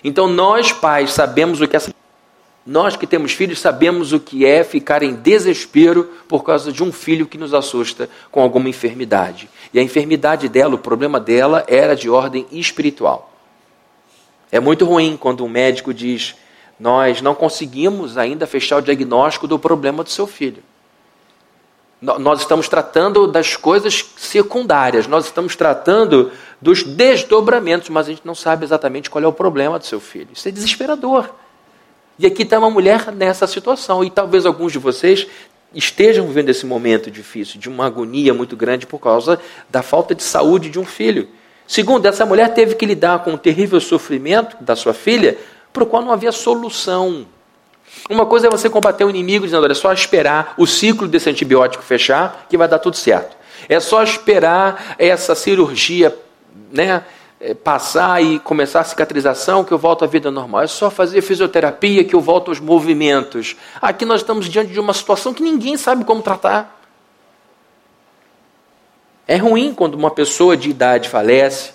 Então, 0.02 0.26
nós, 0.26 0.72
pais, 0.72 1.12
sabemos 1.12 1.60
o 1.60 1.68
que 1.68 1.76
essa 1.76 1.92
nós 2.70 2.94
que 2.94 3.04
temos 3.04 3.32
filhos 3.32 3.58
sabemos 3.58 4.12
o 4.12 4.20
que 4.20 4.46
é 4.46 4.62
ficar 4.62 5.02
em 5.02 5.12
desespero 5.12 6.04
por 6.28 6.44
causa 6.44 6.70
de 6.70 6.84
um 6.84 6.92
filho 6.92 7.26
que 7.26 7.36
nos 7.36 7.52
assusta 7.52 8.08
com 8.30 8.40
alguma 8.40 8.68
enfermidade. 8.68 9.50
E 9.74 9.80
a 9.80 9.82
enfermidade 9.82 10.48
dela, 10.48 10.76
o 10.76 10.78
problema 10.78 11.18
dela, 11.18 11.64
era 11.66 11.96
de 11.96 12.08
ordem 12.08 12.46
espiritual. 12.52 13.32
É 14.52 14.60
muito 14.60 14.84
ruim 14.84 15.16
quando 15.16 15.44
um 15.44 15.48
médico 15.48 15.92
diz: 15.92 16.36
Nós 16.78 17.20
não 17.20 17.34
conseguimos 17.34 18.16
ainda 18.16 18.46
fechar 18.46 18.76
o 18.76 18.82
diagnóstico 18.82 19.48
do 19.48 19.58
problema 19.58 20.04
do 20.04 20.10
seu 20.10 20.28
filho. 20.28 20.62
Nós 22.00 22.38
estamos 22.38 22.68
tratando 22.68 23.26
das 23.26 23.56
coisas 23.56 24.12
secundárias, 24.16 25.08
nós 25.08 25.24
estamos 25.24 25.56
tratando 25.56 26.30
dos 26.60 26.84
desdobramentos, 26.84 27.88
mas 27.88 28.06
a 28.06 28.10
gente 28.10 28.24
não 28.24 28.36
sabe 28.36 28.64
exatamente 28.64 29.10
qual 29.10 29.24
é 29.24 29.26
o 29.26 29.32
problema 29.32 29.76
do 29.76 29.84
seu 29.84 29.98
filho. 29.98 30.28
Isso 30.32 30.46
é 30.46 30.52
desesperador. 30.52 31.34
E 32.22 32.26
aqui 32.26 32.42
está 32.42 32.58
uma 32.58 32.68
mulher 32.68 33.10
nessa 33.12 33.46
situação, 33.46 34.04
e 34.04 34.10
talvez 34.10 34.44
alguns 34.44 34.72
de 34.72 34.78
vocês 34.78 35.26
estejam 35.74 36.26
vivendo 36.26 36.50
esse 36.50 36.66
momento 36.66 37.10
difícil, 37.10 37.58
de 37.58 37.66
uma 37.66 37.86
agonia 37.86 38.34
muito 38.34 38.54
grande 38.54 38.86
por 38.86 38.98
causa 38.98 39.40
da 39.70 39.82
falta 39.82 40.14
de 40.14 40.22
saúde 40.22 40.68
de 40.68 40.78
um 40.78 40.84
filho. 40.84 41.28
Segundo, 41.66 42.04
essa 42.04 42.26
mulher 42.26 42.52
teve 42.52 42.74
que 42.74 42.84
lidar 42.84 43.20
com 43.20 43.32
o 43.32 43.38
terrível 43.38 43.80
sofrimento 43.80 44.62
da 44.62 44.76
sua 44.76 44.92
filha, 44.92 45.38
para 45.72 45.82
o 45.82 45.86
qual 45.86 46.04
não 46.04 46.12
havia 46.12 46.30
solução. 46.30 47.26
Uma 48.10 48.26
coisa 48.26 48.48
é 48.48 48.50
você 48.50 48.68
combater 48.68 49.04
o 49.04 49.08
inimigo 49.08 49.46
dizendo, 49.46 49.62
olha, 49.62 49.72
é 49.72 49.74
só 49.74 49.90
esperar 49.90 50.52
o 50.58 50.66
ciclo 50.66 51.08
desse 51.08 51.30
antibiótico 51.30 51.82
fechar 51.82 52.44
que 52.50 52.58
vai 52.58 52.68
dar 52.68 52.80
tudo 52.80 52.98
certo. 52.98 53.34
É 53.66 53.80
só 53.80 54.02
esperar 54.02 54.94
essa 54.98 55.34
cirurgia 55.34 56.14
né, 56.70 57.02
passar 57.64 58.22
e 58.22 58.38
começar 58.38 58.80
a 58.80 58.84
cicatrização 58.84 59.64
que 59.64 59.72
eu 59.72 59.78
volto 59.78 60.04
à 60.04 60.06
vida 60.06 60.30
normal. 60.30 60.62
É 60.62 60.66
só 60.66 60.90
fazer 60.90 61.22
fisioterapia 61.22 62.04
que 62.04 62.14
eu 62.14 62.20
volto 62.20 62.48
aos 62.50 62.60
movimentos. 62.60 63.56
Aqui 63.80 64.04
nós 64.04 64.20
estamos 64.20 64.46
diante 64.46 64.72
de 64.72 64.78
uma 64.78 64.92
situação 64.92 65.32
que 65.32 65.42
ninguém 65.42 65.76
sabe 65.76 66.04
como 66.04 66.22
tratar. 66.22 66.78
É 69.26 69.36
ruim 69.36 69.72
quando 69.72 69.94
uma 69.94 70.10
pessoa 70.10 70.56
de 70.56 70.68
idade 70.68 71.08
falece, 71.08 71.72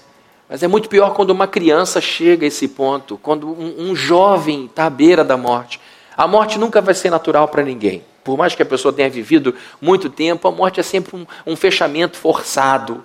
mas 0.48 0.62
é 0.62 0.68
muito 0.68 0.88
pior 0.88 1.14
quando 1.14 1.32
uma 1.32 1.48
criança 1.48 2.00
chega 2.00 2.46
a 2.46 2.48
esse 2.48 2.68
ponto, 2.68 3.18
quando 3.18 3.48
um, 3.48 3.90
um 3.90 3.96
jovem 3.96 4.66
está 4.66 4.86
à 4.86 4.90
beira 4.90 5.24
da 5.24 5.38
morte. 5.38 5.80
A 6.16 6.28
morte 6.28 6.60
nunca 6.60 6.82
vai 6.82 6.94
ser 6.94 7.10
natural 7.10 7.48
para 7.48 7.64
ninguém. 7.64 8.04
Por 8.24 8.38
mais 8.38 8.54
que 8.54 8.62
a 8.62 8.66
pessoa 8.66 8.94
tenha 8.94 9.10
vivido 9.10 9.56
muito 9.82 10.10
tempo, 10.10 10.48
a 10.48 10.52
morte 10.52 10.80
é 10.80 10.84
sempre 10.84 11.16
um, 11.16 11.26
um 11.46 11.56
fechamento 11.56 12.18
forçado. 12.18 13.04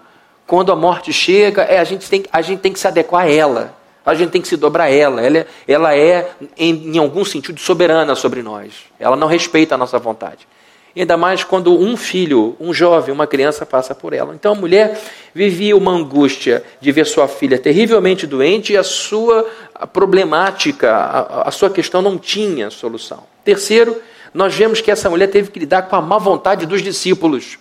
Quando 0.51 0.73
a 0.73 0.75
morte 0.75 1.13
chega, 1.13 1.63
é, 1.63 1.79
a, 1.79 1.85
gente 1.85 2.11
tem, 2.11 2.25
a 2.33 2.43
gente 2.43 2.59
tem 2.59 2.73
que 2.73 2.81
se 2.81 2.89
adequar 2.89 3.23
a 3.25 3.31
ela. 3.31 3.73
A 4.05 4.17
gente 4.17 4.31
tem 4.31 4.43
que 4.43 4.49
se 4.49 4.57
dobrar 4.57 4.87
a 4.87 4.91
ela. 4.91 5.23
Ela 5.23 5.39
é, 5.39 5.47
ela 5.69 5.97
é 5.97 6.31
em, 6.59 6.97
em 6.97 6.99
algum 6.99 7.25
sentido, 7.25 7.61
soberana 7.61 8.17
sobre 8.17 8.43
nós. 8.43 8.73
Ela 8.99 9.15
não 9.15 9.29
respeita 9.29 9.77
a 9.77 9.79
nossa 9.79 9.97
vontade. 9.97 10.49
Ainda 10.97 11.17
mais 11.17 11.45
quando 11.45 11.73
um 11.79 11.97
filho, 11.97 12.57
um 12.59 12.75
jovem, 12.75 13.15
uma 13.15 13.29
criança 13.29 13.65
passa 13.65 13.95
por 13.95 14.13
ela. 14.13 14.35
Então 14.35 14.51
a 14.51 14.57
mulher 14.57 15.01
vivia 15.33 15.77
uma 15.77 15.93
angústia 15.93 16.65
de 16.81 16.91
ver 16.91 17.07
sua 17.07 17.29
filha 17.29 17.57
terrivelmente 17.57 18.27
doente 18.27 18.73
e 18.73 18.77
a 18.77 18.83
sua 18.83 19.49
problemática, 19.93 20.93
a, 20.93 21.49
a 21.49 21.51
sua 21.53 21.71
questão 21.71 22.03
não 22.03 22.19
tinha 22.19 22.71
solução. 22.71 23.23
Terceiro, 23.45 24.03
nós 24.35 24.53
vemos 24.53 24.81
que 24.81 24.91
essa 24.91 25.09
mulher 25.09 25.29
teve 25.29 25.53
que 25.53 25.61
lidar 25.61 25.83
com 25.83 25.95
a 25.95 26.01
má 26.01 26.19
vontade 26.19 26.67
dos 26.67 26.83
discípulos. 26.83 27.57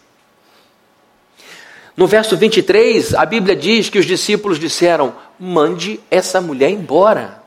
No 2.00 2.08
verso 2.08 2.38
23, 2.38 3.14
a 3.14 3.26
Bíblia 3.26 3.58
diz 3.58 3.90
que 3.90 4.00
os 4.00 4.06
discípulos 4.06 4.58
disseram: 4.58 5.14
mande 5.38 6.00
essa 6.10 6.40
mulher 6.40 6.70
embora. 6.70 7.44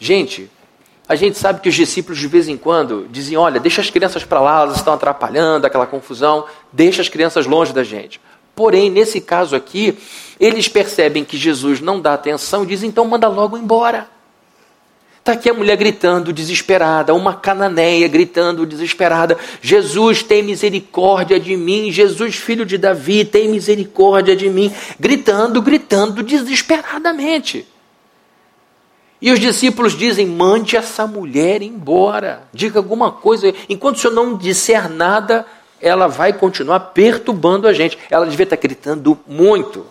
Gente, 0.00 0.50
a 1.06 1.14
gente 1.14 1.36
sabe 1.36 1.60
que 1.60 1.68
os 1.68 1.74
discípulos, 1.74 2.18
de 2.18 2.26
vez 2.26 2.48
em 2.48 2.56
quando, 2.56 3.06
diziam: 3.10 3.42
olha, 3.42 3.60
deixa 3.60 3.82
as 3.82 3.90
crianças 3.90 4.24
para 4.24 4.40
lá, 4.40 4.62
elas 4.62 4.78
estão 4.78 4.94
atrapalhando, 4.94 5.66
aquela 5.66 5.86
confusão, 5.86 6.46
deixa 6.72 7.02
as 7.02 7.10
crianças 7.10 7.44
longe 7.44 7.74
da 7.74 7.84
gente. 7.84 8.18
Porém, 8.56 8.88
nesse 8.88 9.20
caso 9.20 9.54
aqui, 9.54 9.98
eles 10.40 10.68
percebem 10.68 11.26
que 11.26 11.36
Jesus 11.36 11.82
não 11.82 12.00
dá 12.00 12.14
atenção 12.14 12.62
e 12.62 12.68
dizem: 12.68 12.88
então 12.88 13.04
manda 13.04 13.28
logo 13.28 13.58
embora. 13.58 14.08
Está 15.18 15.32
aqui 15.32 15.50
a 15.50 15.54
mulher 15.54 15.76
gritando, 15.76 16.32
desesperada, 16.32 17.14
uma 17.14 17.34
cananeia 17.34 18.08
gritando, 18.08 18.64
desesperada: 18.64 19.36
Jesus, 19.60 20.22
tem 20.22 20.42
misericórdia 20.42 21.38
de 21.38 21.56
mim, 21.56 21.90
Jesus, 21.92 22.36
filho 22.36 22.64
de 22.64 22.78
Davi, 22.78 23.24
tem 23.24 23.48
misericórdia 23.48 24.34
de 24.34 24.48
mim. 24.48 24.72
Gritando, 24.98 25.60
gritando 25.60 26.22
desesperadamente. 26.22 27.66
E 29.20 29.32
os 29.32 29.40
discípulos 29.40 29.96
dizem: 29.96 30.26
mande 30.26 30.76
essa 30.76 31.06
mulher 31.06 31.60
embora, 31.62 32.44
diga 32.52 32.78
alguma 32.78 33.10
coisa. 33.10 33.52
Enquanto 33.68 33.96
o 33.96 33.98
senhor 33.98 34.14
não 34.14 34.36
disser 34.36 34.88
nada, 34.88 35.44
ela 35.80 36.06
vai 36.06 36.32
continuar 36.32 36.80
perturbando 36.80 37.68
a 37.68 37.72
gente. 37.72 37.98
Ela 38.10 38.26
devia 38.26 38.44
estar 38.44 38.56
gritando 38.56 39.18
muito. 39.26 39.86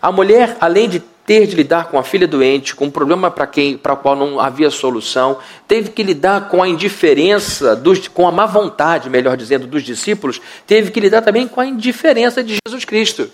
A 0.00 0.10
mulher, 0.10 0.56
além 0.60 0.88
de 0.88 1.02
ter 1.26 1.46
de 1.46 1.56
lidar 1.56 1.90
com 1.90 1.98
a 1.98 2.04
filha 2.04 2.26
doente, 2.26 2.74
com 2.74 2.86
um 2.86 2.90
problema 2.90 3.30
para 3.30 3.46
quem, 3.46 3.76
para 3.76 3.94
o 3.94 3.96
qual 3.96 4.14
não 4.14 4.38
havia 4.40 4.70
solução, 4.70 5.38
teve 5.66 5.90
que 5.90 6.02
lidar 6.02 6.48
com 6.48 6.62
a 6.62 6.68
indiferença, 6.68 7.74
dos, 7.74 8.06
com 8.08 8.26
a 8.26 8.32
má 8.32 8.46
vontade, 8.46 9.10
melhor 9.10 9.36
dizendo, 9.36 9.66
dos 9.66 9.82
discípulos, 9.82 10.40
teve 10.66 10.92
que 10.92 11.00
lidar 11.00 11.22
também 11.22 11.48
com 11.48 11.60
a 11.60 11.66
indiferença 11.66 12.42
de 12.42 12.56
Jesus 12.66 12.84
Cristo. 12.84 13.28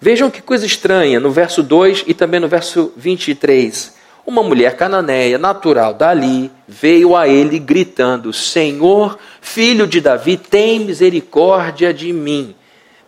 Vejam 0.00 0.30
que 0.30 0.40
coisa 0.40 0.64
estranha 0.64 1.18
no 1.18 1.30
verso 1.30 1.62
2 1.62 2.04
e 2.06 2.14
também 2.14 2.38
no 2.38 2.48
verso 2.48 2.92
23. 2.96 3.94
Uma 4.26 4.42
mulher 4.42 4.76
cananeia, 4.76 5.38
natural 5.38 5.94
dali, 5.94 6.50
veio 6.66 7.16
a 7.16 7.28
ele 7.28 7.60
gritando: 7.60 8.32
Senhor, 8.32 9.16
filho 9.40 9.86
de 9.86 10.00
Davi, 10.00 10.36
tem 10.36 10.80
misericórdia 10.80 11.94
de 11.94 12.12
mim. 12.12 12.55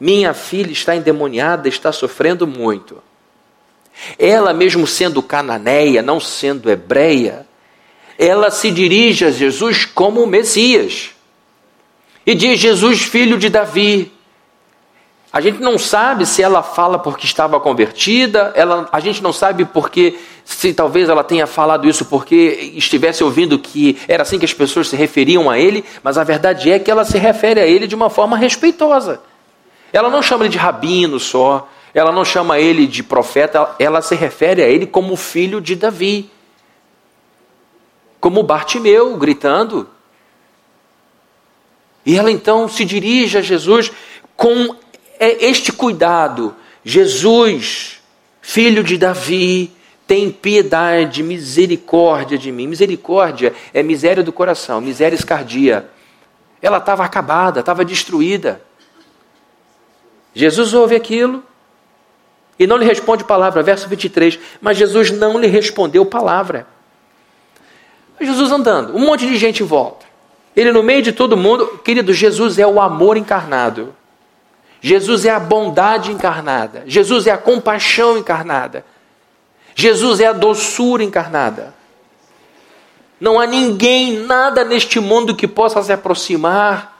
Minha 0.00 0.32
filha 0.32 0.70
está 0.70 0.94
endemoniada, 0.94 1.68
está 1.68 1.90
sofrendo 1.92 2.46
muito. 2.46 3.02
Ela, 4.18 4.52
mesmo 4.52 4.86
sendo 4.86 5.22
cananeia, 5.22 6.02
não 6.02 6.20
sendo 6.20 6.70
hebreia, 6.70 7.46
ela 8.18 8.50
se 8.50 8.70
dirige 8.70 9.24
a 9.24 9.30
Jesus 9.30 9.84
como 9.84 10.22
o 10.22 10.26
Messias. 10.26 11.10
E 12.24 12.34
diz: 12.34 12.60
Jesus, 12.60 13.02
filho 13.02 13.38
de 13.38 13.48
Davi, 13.48 14.12
a 15.32 15.40
gente 15.40 15.60
não 15.60 15.78
sabe 15.78 16.24
se 16.24 16.42
ela 16.42 16.62
fala 16.62 16.98
porque 16.98 17.26
estava 17.26 17.60
convertida, 17.60 18.52
ela, 18.54 18.88
a 18.90 18.98
gente 18.98 19.22
não 19.22 19.32
sabe 19.32 19.64
porque, 19.64 20.18
se 20.44 20.72
talvez 20.72 21.08
ela 21.08 21.22
tenha 21.22 21.46
falado 21.46 21.88
isso 21.88 22.06
porque 22.06 22.72
estivesse 22.74 23.22
ouvindo 23.22 23.58
que 23.58 23.98
era 24.08 24.22
assim 24.22 24.38
que 24.38 24.44
as 24.44 24.54
pessoas 24.54 24.88
se 24.88 24.96
referiam 24.96 25.50
a 25.50 25.58
ele, 25.58 25.84
mas 26.02 26.16
a 26.16 26.24
verdade 26.24 26.70
é 26.70 26.78
que 26.78 26.90
ela 26.90 27.04
se 27.04 27.18
refere 27.18 27.60
a 27.60 27.66
ele 27.66 27.86
de 27.86 27.94
uma 27.94 28.08
forma 28.08 28.36
respeitosa. 28.36 29.20
Ela 29.92 30.10
não 30.10 30.22
chama 30.22 30.44
ele 30.44 30.52
de 30.52 30.58
rabino 30.58 31.18
só, 31.18 31.68
ela 31.94 32.12
não 32.12 32.24
chama 32.24 32.58
ele 32.58 32.86
de 32.86 33.02
profeta, 33.02 33.74
ela 33.78 34.02
se 34.02 34.14
refere 34.14 34.62
a 34.62 34.68
ele 34.68 34.86
como 34.86 35.16
filho 35.16 35.60
de 35.60 35.74
Davi. 35.74 36.30
Como 38.20 38.42
Bartimeu 38.42 39.16
gritando. 39.16 39.88
E 42.04 42.16
ela 42.16 42.30
então 42.30 42.68
se 42.68 42.84
dirige 42.84 43.38
a 43.38 43.42
Jesus 43.42 43.90
com 44.36 44.74
é 45.18 45.46
este 45.46 45.72
cuidado. 45.72 46.54
Jesus, 46.84 48.00
filho 48.40 48.82
de 48.84 48.96
Davi, 48.96 49.72
tem 50.06 50.30
piedade, 50.30 51.22
misericórdia 51.22 52.38
de 52.38 52.50
mim. 52.50 52.66
Misericórdia 52.66 53.54
é 53.74 53.82
miséria 53.82 54.22
do 54.22 54.32
coração, 54.32 54.80
miséria 54.80 55.16
escardia. 55.16 55.90
Ela 56.62 56.78
estava 56.78 57.04
acabada, 57.04 57.60
estava 57.60 57.84
destruída. 57.84 58.62
Jesus 60.34 60.74
ouve 60.74 60.94
aquilo 60.94 61.42
e 62.58 62.66
não 62.66 62.76
lhe 62.76 62.84
responde 62.84 63.24
palavra. 63.24 63.62
Verso 63.62 63.88
23. 63.88 64.38
Mas 64.60 64.76
Jesus 64.76 65.10
não 65.10 65.38
lhe 65.38 65.46
respondeu 65.46 66.04
palavra. 66.04 66.66
Jesus 68.20 68.50
andando, 68.50 68.96
um 68.96 69.00
monte 69.00 69.26
de 69.26 69.36
gente 69.36 69.62
em 69.62 69.66
volta. 69.66 70.06
Ele 70.56 70.72
no 70.72 70.82
meio 70.82 71.02
de 71.02 71.12
todo 71.12 71.36
mundo, 71.36 71.78
querido, 71.84 72.12
Jesus 72.12 72.58
é 72.58 72.66
o 72.66 72.80
amor 72.80 73.16
encarnado. 73.16 73.94
Jesus 74.80 75.24
é 75.24 75.30
a 75.30 75.38
bondade 75.38 76.10
encarnada. 76.10 76.82
Jesus 76.86 77.26
é 77.26 77.30
a 77.30 77.38
compaixão 77.38 78.18
encarnada. 78.18 78.84
Jesus 79.74 80.18
é 80.18 80.26
a 80.26 80.32
doçura 80.32 81.04
encarnada. 81.04 81.74
Não 83.20 83.38
há 83.38 83.46
ninguém, 83.46 84.18
nada 84.20 84.64
neste 84.64 84.98
mundo 84.98 85.34
que 85.34 85.46
possa 85.46 85.82
se 85.82 85.92
aproximar, 85.92 86.96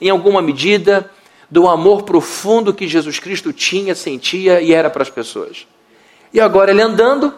em 0.00 0.10
alguma 0.10 0.42
medida, 0.42 1.10
do 1.50 1.68
amor 1.68 2.02
profundo 2.02 2.74
que 2.74 2.88
Jesus 2.88 3.18
Cristo 3.18 3.52
tinha, 3.52 3.94
sentia 3.94 4.60
e 4.60 4.72
era 4.72 4.90
para 4.90 5.02
as 5.02 5.10
pessoas. 5.10 5.66
E 6.32 6.40
agora 6.40 6.70
ele 6.70 6.82
andando, 6.82 7.32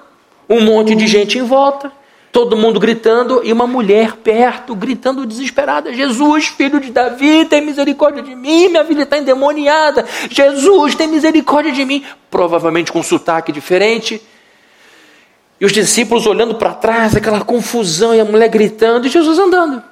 um 0.48 0.60
monte 0.60 0.94
de 0.94 1.06
gente 1.06 1.38
em 1.38 1.42
volta, 1.42 1.92
todo 2.32 2.56
mundo 2.56 2.80
gritando 2.80 3.42
e 3.44 3.52
uma 3.52 3.66
mulher 3.66 4.16
perto, 4.16 4.74
gritando 4.74 5.26
desesperada: 5.26 5.92
Jesus, 5.92 6.46
filho 6.46 6.80
de 6.80 6.90
Davi, 6.90 7.44
tem 7.44 7.60
misericórdia 7.60 8.22
de 8.22 8.34
mim, 8.34 8.68
minha 8.68 8.84
vida 8.84 9.02
está 9.02 9.18
endemoniada. 9.18 10.06
Jesus, 10.30 10.94
tem 10.94 11.06
misericórdia 11.06 11.72
de 11.72 11.84
mim. 11.84 12.04
Provavelmente 12.30 12.90
com 12.90 13.00
um 13.00 13.02
sotaque 13.02 13.52
diferente. 13.52 14.22
E 15.60 15.66
os 15.66 15.72
discípulos 15.72 16.26
olhando 16.26 16.54
para 16.54 16.72
trás, 16.72 17.16
aquela 17.16 17.40
confusão, 17.40 18.14
e 18.14 18.20
a 18.20 18.24
mulher 18.24 18.48
gritando, 18.48 19.06
e 19.06 19.10
Jesus 19.10 19.38
andando, 19.38 19.82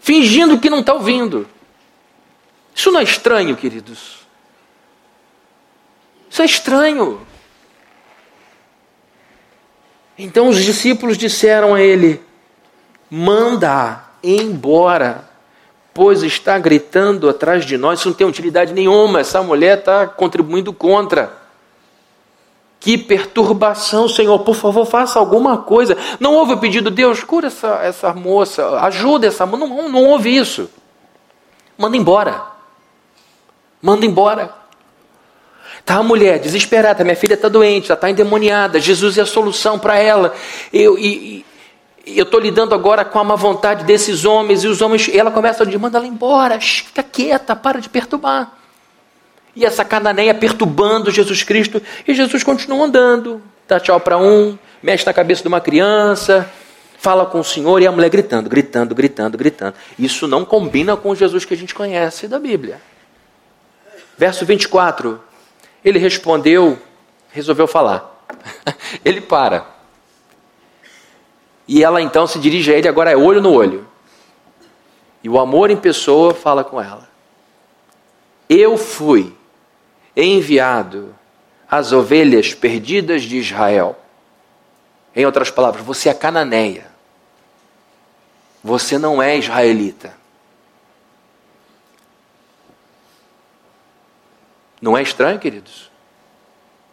fingindo 0.00 0.58
que 0.58 0.70
não 0.70 0.80
está 0.80 0.94
ouvindo. 0.94 1.46
Isso 2.78 2.92
não 2.92 3.00
é 3.00 3.02
estranho, 3.02 3.56
queridos? 3.56 4.20
Isso 6.30 6.40
é 6.40 6.44
estranho. 6.44 7.20
Então 10.16 10.48
os 10.48 10.62
discípulos 10.62 11.18
disseram 11.18 11.74
a 11.74 11.80
ele: 11.80 12.22
manda 13.10 14.04
embora, 14.22 15.28
pois 15.92 16.22
está 16.22 16.56
gritando 16.56 17.28
atrás 17.28 17.66
de 17.66 17.76
nós. 17.76 17.98
Isso 17.98 18.10
não 18.10 18.14
tem 18.14 18.24
utilidade 18.24 18.72
nenhuma. 18.72 19.18
Essa 19.18 19.42
mulher 19.42 19.78
está 19.78 20.06
contribuindo 20.06 20.72
contra. 20.72 21.36
Que 22.78 22.96
perturbação, 22.96 24.08
Senhor, 24.08 24.38
por 24.44 24.54
favor, 24.54 24.86
faça 24.86 25.18
alguma 25.18 25.58
coisa. 25.58 25.96
Não 26.20 26.32
houve 26.32 26.52
o 26.52 26.58
pedido, 26.58 26.92
Deus, 26.92 27.24
cura 27.24 27.48
essa, 27.48 27.80
essa 27.82 28.14
moça, 28.14 28.78
ajuda 28.82 29.26
essa 29.26 29.44
moça. 29.44 29.66
Não, 29.66 29.88
não 29.88 30.04
houve 30.04 30.36
isso. 30.36 30.70
Manda 31.76 31.96
embora. 31.96 32.56
Manda 33.80 34.04
embora. 34.04 34.52
Tá 35.84 35.96
a 35.96 36.02
mulher 36.02 36.38
desesperada, 36.38 37.02
minha 37.02 37.16
filha 37.16 37.34
está 37.34 37.48
doente, 37.48 37.86
ela 37.86 37.94
está 37.94 38.10
endemoniada, 38.10 38.80
Jesus 38.80 39.16
é 39.16 39.22
a 39.22 39.26
solução 39.26 39.78
para 39.78 39.96
ela. 39.98 40.34
Eu 40.72 40.98
e, 40.98 41.46
eu 42.16 42.24
estou 42.24 42.40
lidando 42.40 42.74
agora 42.74 43.04
com 43.04 43.18
a 43.18 43.24
má 43.24 43.34
vontade 43.36 43.84
desses 43.84 44.24
homens, 44.24 44.64
e 44.64 44.68
os 44.68 44.80
homens, 44.80 45.10
ela 45.12 45.30
começa 45.30 45.62
a 45.62 45.66
dizer, 45.66 45.78
manda 45.78 45.98
ela 45.98 46.06
embora, 46.06 46.60
fica 46.60 47.02
quieta, 47.02 47.54
para 47.54 47.80
de 47.80 47.88
perturbar. 47.88 48.52
E 49.54 49.64
essa 49.64 49.84
cananeia 49.84 50.34
perturbando 50.34 51.10
Jesus 51.10 51.42
Cristo, 51.42 51.82
e 52.06 52.14
Jesus 52.14 52.42
continua 52.42 52.86
andando, 52.86 53.42
dá 53.66 53.78
tchau 53.78 54.00
para 54.00 54.16
um, 54.16 54.58
mexe 54.82 55.04
na 55.04 55.12
cabeça 55.12 55.42
de 55.42 55.48
uma 55.48 55.60
criança, 55.60 56.50
fala 56.98 57.26
com 57.26 57.40
o 57.40 57.44
Senhor, 57.44 57.80
e 57.82 57.86
a 57.86 57.92
mulher 57.92 58.08
gritando, 58.08 58.48
gritando, 58.48 58.94
gritando, 58.94 59.36
gritando. 59.36 59.74
Isso 59.98 60.26
não 60.26 60.44
combina 60.44 60.96
com 60.96 61.10
o 61.10 61.16
Jesus 61.16 61.44
que 61.44 61.54
a 61.54 61.56
gente 61.56 61.74
conhece 61.74 62.26
da 62.26 62.38
Bíblia. 62.38 62.80
Verso 64.18 64.44
24. 64.44 65.22
Ele 65.84 66.00
respondeu, 66.00 66.76
resolveu 67.30 67.68
falar. 67.68 68.26
ele 69.04 69.20
para. 69.20 69.64
E 71.68 71.84
ela 71.84 72.02
então 72.02 72.26
se 72.26 72.40
dirige 72.40 72.72
a 72.72 72.76
ele, 72.76 72.88
agora 72.88 73.12
é 73.12 73.16
olho 73.16 73.40
no 73.40 73.52
olho. 73.52 73.86
E 75.22 75.28
o 75.28 75.38
amor 75.38 75.70
em 75.70 75.76
pessoa 75.76 76.34
fala 76.34 76.64
com 76.64 76.82
ela. 76.82 77.08
Eu 78.48 78.76
fui 78.76 79.32
enviado 80.16 81.14
às 81.70 81.92
ovelhas 81.92 82.54
perdidas 82.54 83.22
de 83.22 83.36
Israel. 83.36 83.96
Em 85.14 85.24
outras 85.24 85.50
palavras, 85.50 85.84
você 85.84 86.08
é 86.08 86.14
cananeia. 86.14 86.88
Você 88.64 88.98
não 88.98 89.22
é 89.22 89.36
israelita. 89.36 90.17
Não 94.80 94.96
é 94.96 95.02
estranho, 95.02 95.38
queridos? 95.38 95.90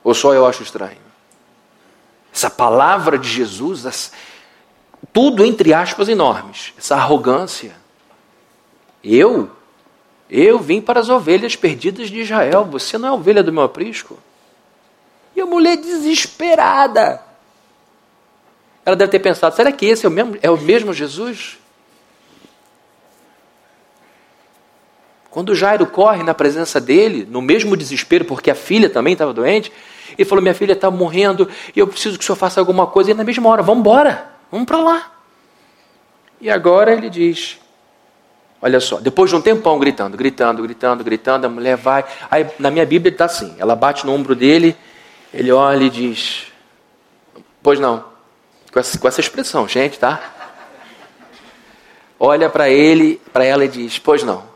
Ou 0.03 0.13
só 0.13 0.33
eu 0.33 0.45
acho 0.45 0.63
estranho? 0.63 0.97
Essa 2.33 2.49
palavra 2.49 3.17
de 3.17 3.29
Jesus, 3.29 4.11
tudo 5.13 5.45
entre 5.45 5.73
aspas 5.73 6.09
enormes, 6.09 6.73
essa 6.77 6.95
arrogância. 6.95 7.75
Eu, 9.03 9.49
eu 10.29 10.59
vim 10.59 10.81
para 10.81 10.99
as 10.99 11.09
ovelhas 11.09 11.55
perdidas 11.55 12.09
de 12.09 12.21
Israel, 12.21 12.65
você 12.65 12.97
não 12.97 13.09
é 13.09 13.11
ovelha 13.11 13.43
do 13.43 13.53
meu 13.53 13.63
aprisco? 13.63 14.17
E 15.35 15.41
a 15.41 15.45
mulher 15.45 15.77
desesperada. 15.77 17.21
Ela 18.85 18.95
deve 18.95 19.11
ter 19.11 19.19
pensado: 19.19 19.55
será 19.55 19.71
que 19.71 19.85
esse 19.85 20.05
é 20.05 20.09
o 20.09 20.11
mesmo, 20.11 20.37
é 20.41 20.49
o 20.49 20.57
mesmo 20.57 20.93
Jesus? 20.93 21.57
Quando 25.35 25.53
Jairo 25.53 25.85
corre 25.85 26.23
na 26.23 26.33
presença 26.33 26.79
dele, 26.79 27.27
no 27.29 27.41
mesmo 27.41 27.75
desespero, 27.75 28.23
porque 28.23 28.49
a 28.49 28.55
filha 28.55 28.89
também 28.89 29.11
estava 29.11 29.33
doente, 29.33 29.69
ele 30.17 30.23
falou: 30.23 30.41
Minha 30.41 30.55
filha 30.55 30.71
está 30.71 30.89
morrendo 30.89 31.49
e 31.75 31.79
eu 31.81 31.85
preciso 31.85 32.17
que 32.17 32.23
o 32.23 32.25
senhor 32.25 32.37
faça 32.37 32.57
alguma 32.57 32.87
coisa. 32.87 33.11
E 33.11 33.13
na 33.13 33.25
mesma 33.25 33.49
hora, 33.49 33.61
vamos 33.61 33.81
embora, 33.81 34.29
vamos 34.49 34.65
para 34.65 34.77
lá. 34.77 35.11
E 36.39 36.49
agora 36.49 36.93
ele 36.93 37.09
diz: 37.09 37.59
Olha 38.61 38.79
só, 38.79 39.01
depois 39.01 39.29
de 39.29 39.35
um 39.35 39.41
tempão 39.41 39.77
gritando, 39.77 40.15
gritando, 40.15 40.63
gritando, 40.63 41.03
gritando, 41.03 41.47
a 41.47 41.49
mulher 41.49 41.75
vai. 41.75 42.05
Aí 42.31 42.47
na 42.57 42.71
minha 42.71 42.85
Bíblia 42.85 43.11
está 43.11 43.25
assim: 43.25 43.55
ela 43.57 43.75
bate 43.75 44.05
no 44.05 44.13
ombro 44.13 44.37
dele, 44.37 44.73
ele 45.33 45.51
olha 45.51 45.83
e 45.83 45.89
diz: 45.89 46.47
Pois 47.61 47.77
não, 47.77 48.05
com 48.71 48.79
essa, 48.79 48.97
com 48.97 49.05
essa 49.05 49.19
expressão, 49.19 49.67
gente, 49.67 49.99
tá? 49.99 50.33
Olha 52.17 52.49
para 52.49 52.69
ele, 52.69 53.19
para 53.33 53.43
ela 53.43 53.65
e 53.65 53.67
diz: 53.67 53.99
Pois 53.99 54.23
não. 54.23 54.54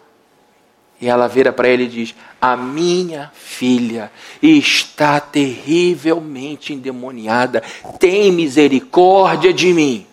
E 1.02 1.08
ela 1.08 1.28
vira 1.28 1.54
para 1.54 1.68
ele 1.68 1.84
e 1.84 1.88
diz: 1.88 2.16
A 2.42 2.58
minha 2.58 3.32
filha 3.34 4.12
está 4.42 5.20
terrivelmente 5.20 6.74
endemoniada, 6.74 7.64
tem 8.00 8.32
misericórdia 8.32 9.54
de 9.54 9.74
mim. 9.74 10.06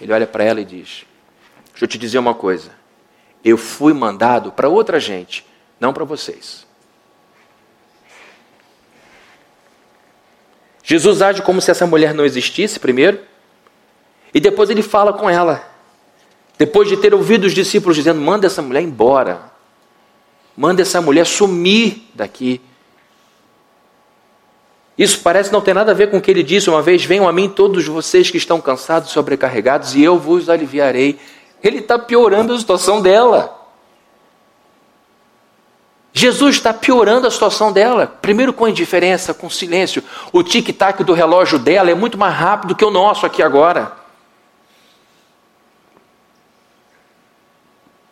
Ele 0.00 0.12
olha 0.12 0.26
para 0.26 0.44
ela 0.44 0.60
e 0.60 0.64
diz: 0.64 1.06
Deixa 1.70 1.84
eu 1.84 1.88
te 1.88 1.96
dizer 1.96 2.18
uma 2.18 2.34
coisa. 2.34 2.70
Eu 3.42 3.56
fui 3.56 3.92
mandado 3.92 4.52
para 4.52 4.68
outra 4.68 5.00
gente, 5.00 5.44
não 5.80 5.92
para 5.92 6.04
vocês. 6.04 6.66
Jesus 10.82 11.22
age 11.22 11.40
como 11.40 11.62
se 11.62 11.70
essa 11.70 11.86
mulher 11.86 12.12
não 12.12 12.26
existisse, 12.26 12.78
primeiro, 12.78 13.18
e 14.34 14.40
depois 14.40 14.68
ele 14.68 14.82
fala 14.82 15.14
com 15.14 15.30
ela. 15.30 15.66
Depois 16.58 16.88
de 16.88 16.98
ter 16.98 17.14
ouvido 17.14 17.44
os 17.44 17.54
discípulos 17.54 17.96
dizendo: 17.96 18.20
Manda 18.20 18.46
essa 18.46 18.60
mulher 18.60 18.82
embora. 18.82 19.53
Manda 20.56 20.82
essa 20.82 21.00
mulher 21.00 21.26
sumir 21.26 22.08
daqui. 22.14 22.60
Isso 24.96 25.20
parece 25.20 25.52
não 25.52 25.60
ter 25.60 25.74
nada 25.74 25.90
a 25.90 25.94
ver 25.94 26.10
com 26.10 26.18
o 26.18 26.20
que 26.20 26.30
ele 26.30 26.42
disse 26.42 26.70
uma 26.70 26.80
vez: 26.80 27.04
Venham 27.04 27.28
a 27.28 27.32
mim 27.32 27.48
todos 27.48 27.84
vocês 27.86 28.30
que 28.30 28.36
estão 28.36 28.60
cansados, 28.60 29.10
sobrecarregados, 29.10 29.94
e 29.94 30.02
eu 30.02 30.18
vos 30.18 30.48
aliviarei. 30.48 31.18
Ele 31.62 31.78
está 31.78 31.98
piorando 31.98 32.52
a 32.52 32.58
situação 32.58 33.02
dela. 33.02 33.62
Jesus 36.16 36.54
está 36.54 36.72
piorando 36.72 37.26
a 37.26 37.30
situação 37.30 37.72
dela. 37.72 38.06
Primeiro 38.06 38.52
com 38.52 38.68
indiferença, 38.68 39.34
com 39.34 39.50
silêncio. 39.50 40.00
O 40.32 40.44
tic-tac 40.44 41.02
do 41.02 41.12
relógio 41.12 41.58
dela 41.58 41.90
é 41.90 41.94
muito 41.94 42.16
mais 42.16 42.32
rápido 42.32 42.76
que 42.76 42.84
o 42.84 42.90
nosso 42.90 43.26
aqui 43.26 43.42
agora. 43.42 43.92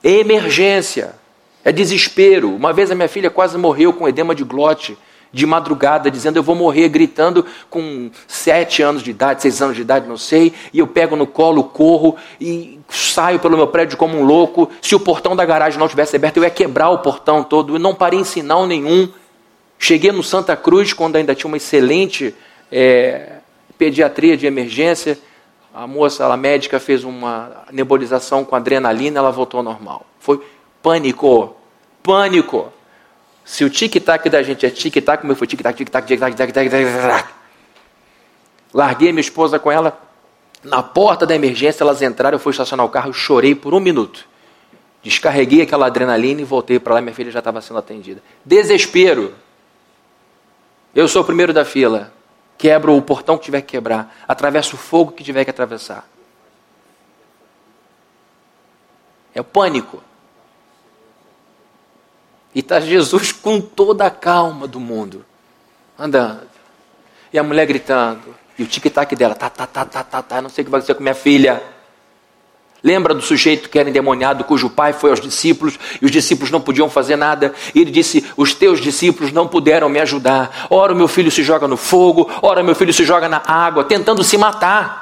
Emergência. 0.02 1.14
É 1.64 1.70
desespero. 1.70 2.54
Uma 2.54 2.72
vez 2.72 2.90
a 2.90 2.94
minha 2.94 3.08
filha 3.08 3.30
quase 3.30 3.56
morreu 3.56 3.92
com 3.92 4.08
edema 4.08 4.34
de 4.34 4.44
glote, 4.44 4.96
de 5.32 5.46
madrugada, 5.46 6.10
dizendo 6.10 6.36
eu 6.36 6.42
vou 6.42 6.54
morrer, 6.54 6.88
gritando 6.88 7.46
com 7.70 8.10
sete 8.28 8.82
anos 8.82 9.02
de 9.02 9.10
idade, 9.10 9.42
seis 9.42 9.62
anos 9.62 9.74
de 9.74 9.82
idade, 9.82 10.06
não 10.06 10.18
sei. 10.18 10.52
E 10.72 10.78
eu 10.78 10.86
pego 10.86 11.16
no 11.16 11.26
colo, 11.26 11.64
corro 11.64 12.16
e 12.40 12.78
saio 12.88 13.38
pelo 13.38 13.56
meu 13.56 13.66
prédio 13.66 13.96
como 13.96 14.18
um 14.18 14.24
louco. 14.24 14.70
Se 14.82 14.94
o 14.94 15.00
portão 15.00 15.34
da 15.34 15.44
garagem 15.44 15.78
não 15.78 15.88
tivesse 15.88 16.16
aberto, 16.16 16.36
eu 16.36 16.44
ia 16.44 16.50
quebrar 16.50 16.90
o 16.90 16.98
portão 16.98 17.42
todo. 17.42 17.76
Eu 17.76 17.78
não 17.78 17.94
parei 17.94 18.20
em 18.20 18.24
sinal 18.24 18.66
nenhum. 18.66 19.08
Cheguei 19.78 20.12
no 20.12 20.22
Santa 20.22 20.54
Cruz, 20.54 20.92
quando 20.92 21.16
ainda 21.16 21.34
tinha 21.34 21.48
uma 21.48 21.56
excelente 21.56 22.34
é, 22.70 23.38
pediatria 23.78 24.36
de 24.36 24.46
emergência. 24.46 25.18
A 25.74 25.86
moça, 25.86 26.26
a 26.26 26.36
médica, 26.36 26.78
fez 26.78 27.02
uma 27.02 27.64
nebulização 27.72 28.44
com 28.44 28.54
adrenalina, 28.54 29.18
ela 29.18 29.32
voltou 29.32 29.58
ao 29.58 29.64
normal. 29.64 30.04
Foi 30.20 30.40
Pânico. 30.82 31.56
Pânico. 32.02 32.72
Se 33.44 33.64
o 33.64 33.70
tic-tac 33.70 34.28
da 34.28 34.42
gente 34.42 34.66
é 34.66 34.70
tic-tac, 34.70 35.20
como 35.20 35.34
foi 35.34 35.46
tic-tac, 35.46 35.76
tic-tac, 35.76 36.06
tic-tac, 36.06 36.36
tic-tac, 36.36 36.68
tic-tac. 36.68 37.28
Larguei 38.72 39.12
minha 39.12 39.20
esposa 39.20 39.58
com 39.58 39.70
ela. 39.70 40.00
Na 40.62 40.82
porta 40.82 41.26
da 41.26 41.34
emergência, 41.34 41.82
elas 41.82 42.00
entraram, 42.02 42.36
eu 42.36 42.40
fui 42.40 42.52
estacionar 42.52 42.86
o 42.86 42.88
carro, 42.88 43.12
chorei 43.12 43.54
por 43.54 43.74
um 43.74 43.80
minuto. 43.80 44.26
Descarreguei 45.02 45.62
aquela 45.62 45.86
adrenalina 45.86 46.40
e 46.40 46.44
voltei 46.44 46.78
para 46.78 46.94
lá, 46.94 47.00
minha 47.00 47.14
filha 47.14 47.30
já 47.30 47.40
estava 47.40 47.60
sendo 47.60 47.78
atendida. 47.78 48.22
Desespero. 48.44 49.34
Eu 50.94 51.08
sou 51.08 51.22
o 51.22 51.24
primeiro 51.24 51.52
da 51.52 51.64
fila. 51.64 52.12
Quebro 52.56 52.96
o 52.96 53.02
portão 53.02 53.36
que 53.36 53.44
tiver 53.44 53.60
que 53.62 53.72
quebrar. 53.72 54.14
Atravesso 54.28 54.76
o 54.76 54.78
fogo 54.78 55.10
que 55.10 55.24
tiver 55.24 55.44
que 55.44 55.50
atravessar. 55.50 56.06
É 59.34 59.40
o 59.40 59.44
pânico. 59.44 60.00
E 62.54 62.60
está 62.60 62.80
Jesus 62.80 63.32
com 63.32 63.60
toda 63.60 64.06
a 64.06 64.10
calma 64.10 64.66
do 64.66 64.78
mundo, 64.78 65.24
andando. 65.98 66.48
E 67.32 67.38
a 67.38 67.42
mulher 67.42 67.66
gritando. 67.66 68.34
E 68.58 68.62
o 68.62 68.66
tic-tac 68.66 69.16
dela, 69.16 69.34
tá, 69.34 69.48
tá, 69.48 69.66
tá, 69.66 69.84
tá, 69.84 70.04
tá, 70.04 70.22
tá, 70.22 70.42
não 70.42 70.50
sei 70.50 70.62
o 70.62 70.64
que 70.66 70.70
vai 70.70 70.78
acontecer 70.78 70.94
com 70.94 71.02
minha 71.02 71.14
filha. 71.14 71.62
Lembra 72.84 73.14
do 73.14 73.22
sujeito 73.22 73.70
que 73.70 73.78
era 73.78 73.88
endemoniado, 73.88 74.42
cujo 74.42 74.68
pai 74.68 74.92
foi 74.92 75.10
aos 75.10 75.20
discípulos 75.20 75.78
e 76.00 76.04
os 76.04 76.10
discípulos 76.10 76.50
não 76.50 76.60
podiam 76.60 76.90
fazer 76.90 77.14
nada? 77.14 77.54
E 77.74 77.80
ele 77.80 77.92
disse: 77.92 78.26
Os 78.36 78.54
teus 78.54 78.80
discípulos 78.80 79.32
não 79.32 79.46
puderam 79.46 79.88
me 79.88 80.00
ajudar. 80.00 80.66
Ora, 80.68 80.92
meu 80.92 81.06
filho 81.06 81.30
se 81.30 81.44
joga 81.44 81.68
no 81.68 81.76
fogo, 81.76 82.28
ora, 82.42 82.62
meu 82.62 82.74
filho 82.74 82.92
se 82.92 83.04
joga 83.04 83.28
na 83.28 83.40
água, 83.46 83.84
tentando 83.84 84.24
se 84.24 84.36
matar. 84.36 85.01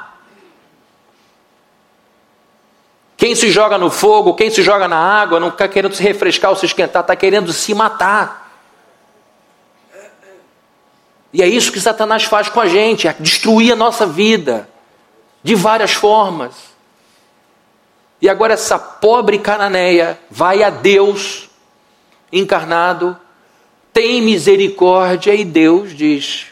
Quem 3.21 3.35
se 3.35 3.51
joga 3.51 3.77
no 3.77 3.91
fogo, 3.91 4.33
quem 4.33 4.49
se 4.49 4.63
joga 4.63 4.87
na 4.87 4.97
água, 4.97 5.39
não 5.39 5.49
está 5.49 5.67
querendo 5.67 5.93
se 5.93 6.01
refrescar 6.01 6.49
ou 6.49 6.57
se 6.57 6.65
esquentar, 6.65 7.01
está 7.01 7.15
querendo 7.15 7.53
se 7.53 7.71
matar. 7.71 8.51
E 11.31 11.43
é 11.43 11.47
isso 11.47 11.71
que 11.71 11.79
Satanás 11.79 12.23
faz 12.23 12.49
com 12.49 12.59
a 12.59 12.65
gente, 12.65 13.07
é 13.07 13.13
destruir 13.19 13.73
a 13.73 13.75
nossa 13.75 14.07
vida 14.07 14.67
de 15.43 15.53
várias 15.53 15.93
formas. 15.93 16.55
E 18.19 18.27
agora 18.27 18.55
essa 18.55 18.79
pobre 18.79 19.37
cananeia 19.37 20.19
vai 20.27 20.63
a 20.63 20.71
Deus 20.71 21.47
encarnado, 22.33 23.15
tem 23.93 24.19
misericórdia 24.19 25.35
e 25.35 25.45
Deus 25.45 25.95
diz 25.95 26.47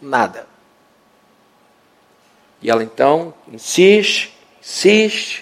nada. 0.00 0.46
E 2.62 2.70
ela 2.70 2.84
então 2.84 3.34
insiste, 3.52 4.32
insiste, 4.62 5.41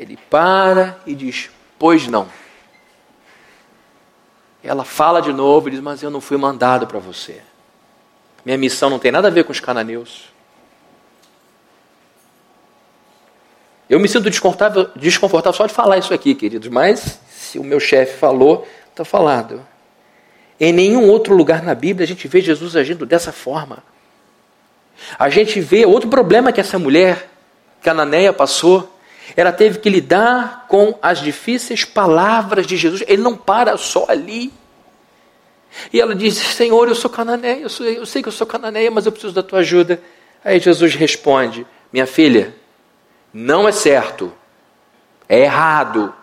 ele 0.00 0.18
para 0.28 0.98
e 1.06 1.14
diz: 1.14 1.50
Pois 1.78 2.06
não. 2.06 2.28
Ela 4.62 4.84
fala 4.84 5.20
de 5.20 5.32
novo 5.32 5.68
e 5.68 5.72
diz: 5.72 5.80
Mas 5.80 6.02
eu 6.02 6.10
não 6.10 6.20
fui 6.20 6.36
mandado 6.36 6.86
para 6.86 6.98
você. 6.98 7.40
Minha 8.44 8.58
missão 8.58 8.88
não 8.88 8.98
tem 8.98 9.12
nada 9.12 9.28
a 9.28 9.30
ver 9.30 9.44
com 9.44 9.52
os 9.52 9.60
cananeus. 9.60 10.30
Eu 13.88 13.98
me 13.98 14.08
sinto 14.08 14.30
desconfortável, 14.30 14.88
desconfortável 14.94 15.56
só 15.56 15.66
de 15.66 15.74
falar 15.74 15.98
isso 15.98 16.14
aqui, 16.14 16.34
queridos, 16.34 16.68
mas 16.68 17.18
se 17.28 17.58
o 17.58 17.64
meu 17.64 17.80
chefe 17.80 18.18
falou, 18.18 18.66
está 18.88 19.04
falado. 19.04 19.66
Em 20.60 20.72
nenhum 20.72 21.08
outro 21.08 21.34
lugar 21.34 21.62
na 21.62 21.74
Bíblia 21.74 22.04
a 22.04 22.06
gente 22.06 22.28
vê 22.28 22.40
Jesus 22.40 22.76
agindo 22.76 23.04
dessa 23.04 23.32
forma. 23.32 23.82
A 25.18 25.28
gente 25.28 25.60
vê 25.60 25.84
outro 25.84 26.08
problema 26.08 26.52
que 26.52 26.60
essa 26.60 26.78
mulher, 26.78 27.28
Cananeia, 27.82 28.32
passou. 28.32 28.99
Ela 29.36 29.52
teve 29.52 29.78
que 29.78 29.88
lidar 29.88 30.66
com 30.68 30.98
as 31.00 31.20
difíceis 31.20 31.84
palavras 31.84 32.66
de 32.66 32.76
Jesus. 32.76 33.02
Ele 33.06 33.22
não 33.22 33.36
para 33.36 33.76
só 33.76 34.06
ali. 34.08 34.52
E 35.92 36.00
ela 36.00 36.14
diz: 36.14 36.34
Senhor, 36.36 36.88
eu 36.88 36.94
sou 36.94 37.10
cananeia, 37.10 37.60
eu, 37.60 37.68
sou, 37.68 37.86
eu 37.86 38.06
sei 38.06 38.22
que 38.22 38.28
eu 38.28 38.32
sou 38.32 38.46
cananeia, 38.46 38.90
mas 38.90 39.06
eu 39.06 39.12
preciso 39.12 39.34
da 39.34 39.42
tua 39.42 39.60
ajuda. 39.60 40.02
Aí 40.44 40.58
Jesus 40.58 40.94
responde: 40.94 41.66
Minha 41.92 42.06
filha, 42.06 42.54
não 43.32 43.68
é 43.68 43.72
certo, 43.72 44.32
é 45.28 45.40
errado 45.40 46.14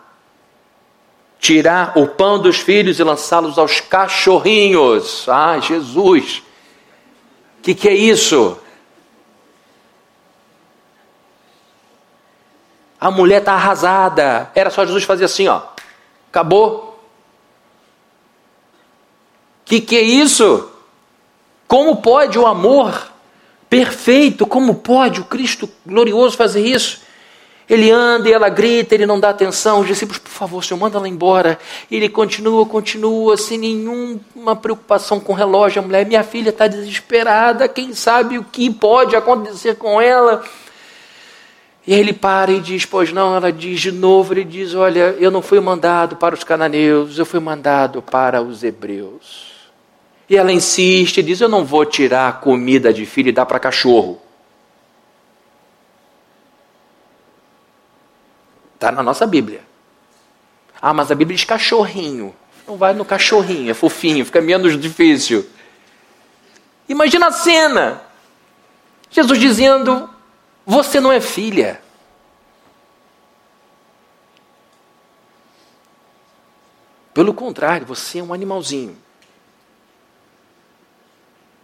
tirar 1.38 1.96
o 1.96 2.06
pão 2.06 2.38
dos 2.38 2.58
filhos 2.58 2.98
e 2.98 3.04
lançá-los 3.04 3.58
aos 3.58 3.80
cachorrinhos. 3.80 5.28
Ah, 5.28 5.58
Jesus! 5.58 6.42
O 7.58 7.62
que, 7.62 7.74
que 7.74 7.88
é 7.88 7.94
isso? 7.94 8.58
A 13.00 13.10
mulher 13.10 13.40
está 13.40 13.52
arrasada. 13.52 14.50
Era 14.54 14.70
só 14.70 14.84
Jesus 14.84 15.04
fazer 15.04 15.24
assim, 15.24 15.48
ó. 15.48 15.62
Acabou. 16.30 17.00
Que, 19.64 19.80
que 19.80 19.96
é 19.96 20.02
isso? 20.02 20.70
Como 21.66 21.96
pode 21.96 22.38
o 22.38 22.46
amor 22.46 23.12
perfeito, 23.68 24.46
como 24.46 24.76
pode 24.76 25.20
o 25.20 25.24
Cristo 25.24 25.68
glorioso 25.86 26.36
fazer 26.36 26.66
isso? 26.66 27.02
Ele 27.68 27.90
anda 27.90 28.30
e 28.30 28.32
ela 28.32 28.48
grita, 28.48 28.94
ele 28.94 29.04
não 29.04 29.20
dá 29.20 29.28
atenção. 29.28 29.80
Os 29.80 29.86
discípulos, 29.86 30.18
por 30.18 30.30
favor, 30.30 30.64
Senhor, 30.64 30.80
manda 30.80 30.96
ela 30.96 31.06
embora. 31.06 31.58
Ele 31.90 32.08
continua, 32.08 32.64
continua, 32.64 33.36
sem 33.36 33.58
nenhuma 33.58 34.56
preocupação 34.56 35.20
com 35.20 35.34
o 35.34 35.36
relógio. 35.36 35.82
A 35.82 35.84
mulher, 35.84 36.06
minha 36.06 36.24
filha 36.24 36.48
está 36.48 36.66
desesperada, 36.66 37.68
quem 37.68 37.92
sabe 37.92 38.38
o 38.38 38.44
que 38.44 38.70
pode 38.70 39.14
acontecer 39.14 39.74
com 39.74 40.00
ela? 40.00 40.42
E 41.88 41.94
ele 41.94 42.12
para 42.12 42.52
e 42.52 42.60
diz: 42.60 42.84
Pois 42.84 43.14
não, 43.14 43.34
ela 43.34 43.50
diz 43.50 43.80
de 43.80 43.90
novo: 43.90 44.34
Ele 44.34 44.44
diz, 44.44 44.74
Olha, 44.74 45.16
eu 45.18 45.30
não 45.30 45.40
fui 45.40 45.58
mandado 45.58 46.16
para 46.16 46.34
os 46.34 46.44
cananeus, 46.44 47.18
eu 47.18 47.24
fui 47.24 47.40
mandado 47.40 48.02
para 48.02 48.42
os 48.42 48.62
hebreus. 48.62 49.70
E 50.28 50.36
ela 50.36 50.52
insiste, 50.52 51.22
diz: 51.22 51.40
Eu 51.40 51.48
não 51.48 51.64
vou 51.64 51.86
tirar 51.86 52.28
a 52.28 52.32
comida 52.32 52.92
de 52.92 53.06
filho 53.06 53.30
e 53.30 53.32
dar 53.32 53.46
para 53.46 53.58
cachorro. 53.58 54.20
Está 58.74 58.92
na 58.92 59.02
nossa 59.02 59.26
Bíblia. 59.26 59.62
Ah, 60.82 60.92
mas 60.92 61.10
a 61.10 61.14
Bíblia 61.14 61.38
diz 61.38 61.46
cachorrinho. 61.46 62.36
Não 62.66 62.76
vai 62.76 62.92
no 62.92 63.02
cachorrinho, 63.02 63.70
é 63.70 63.74
fofinho, 63.74 64.26
fica 64.26 64.42
menos 64.42 64.78
difícil. 64.78 65.48
Imagina 66.86 67.28
a 67.28 67.32
cena. 67.32 68.02
Jesus 69.10 69.38
dizendo: 69.38 70.17
você 70.70 71.00
não 71.00 71.10
é 71.10 71.18
filha. 71.18 71.80
Pelo 77.14 77.32
contrário, 77.32 77.86
você 77.86 78.18
é 78.18 78.22
um 78.22 78.34
animalzinho. 78.34 78.94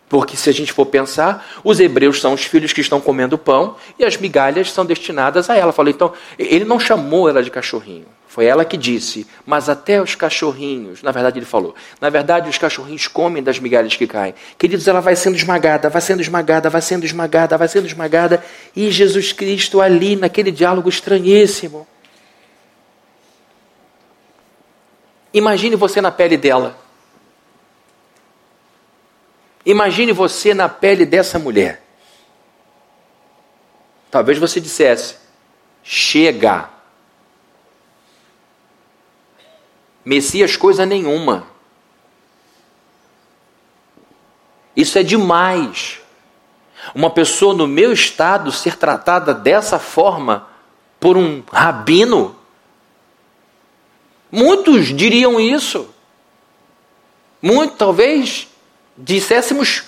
Porque 0.08 0.38
se 0.38 0.48
a 0.48 0.54
gente 0.54 0.72
for 0.72 0.86
pensar, 0.86 1.46
os 1.62 1.80
hebreus 1.80 2.18
são 2.18 2.32
os 2.32 2.44
filhos 2.44 2.72
que 2.72 2.80
estão 2.80 2.98
comendo 2.98 3.36
pão 3.36 3.76
e 3.98 4.04
as 4.06 4.16
migalhas 4.16 4.72
são 4.72 4.86
destinadas 4.86 5.50
a 5.50 5.54
ela. 5.54 5.70
Falou, 5.70 5.90
então, 5.90 6.14
ele 6.38 6.64
não 6.64 6.80
chamou 6.80 7.28
ela 7.28 7.42
de 7.42 7.50
cachorrinho. 7.50 8.06
Foi 8.34 8.46
ela 8.46 8.64
que 8.64 8.76
disse, 8.76 9.28
mas 9.46 9.68
até 9.68 10.02
os 10.02 10.16
cachorrinhos, 10.16 11.04
na 11.04 11.12
verdade 11.12 11.38
ele 11.38 11.46
falou, 11.46 11.72
na 12.00 12.10
verdade 12.10 12.50
os 12.50 12.58
cachorrinhos 12.58 13.06
comem 13.06 13.40
das 13.40 13.60
migalhas 13.60 13.94
que 13.94 14.08
caem. 14.08 14.34
Queridos, 14.58 14.88
ela 14.88 14.98
vai 14.98 15.14
sendo 15.14 15.36
esmagada, 15.36 15.88
vai 15.88 16.02
sendo 16.02 16.20
esmagada, 16.20 16.68
vai 16.68 16.82
sendo 16.82 17.04
esmagada, 17.04 17.56
vai 17.56 17.68
sendo 17.68 17.86
esmagada. 17.86 18.44
E 18.74 18.90
Jesus 18.90 19.32
Cristo 19.32 19.80
ali, 19.80 20.16
naquele 20.16 20.50
diálogo 20.50 20.88
estranhíssimo. 20.88 21.86
Imagine 25.32 25.76
você 25.76 26.00
na 26.00 26.10
pele 26.10 26.36
dela. 26.36 26.76
Imagine 29.64 30.10
você 30.10 30.52
na 30.52 30.68
pele 30.68 31.06
dessa 31.06 31.38
mulher. 31.38 31.84
Talvez 34.10 34.38
você 34.38 34.60
dissesse: 34.60 35.18
chega. 35.84 36.73
Messias, 40.04 40.56
coisa 40.56 40.84
nenhuma. 40.84 41.46
Isso 44.76 44.98
é 44.98 45.02
demais. 45.02 46.00
Uma 46.94 47.08
pessoa 47.08 47.54
no 47.54 47.66
meu 47.66 47.92
estado 47.92 48.52
ser 48.52 48.76
tratada 48.76 49.32
dessa 49.32 49.78
forma 49.78 50.48
por 51.00 51.16
um 51.16 51.42
rabino. 51.50 52.36
Muitos 54.30 54.94
diriam 54.94 55.40
isso. 55.40 55.88
Muito, 57.40 57.76
talvez 57.76 58.48
disséssemos 58.96 59.84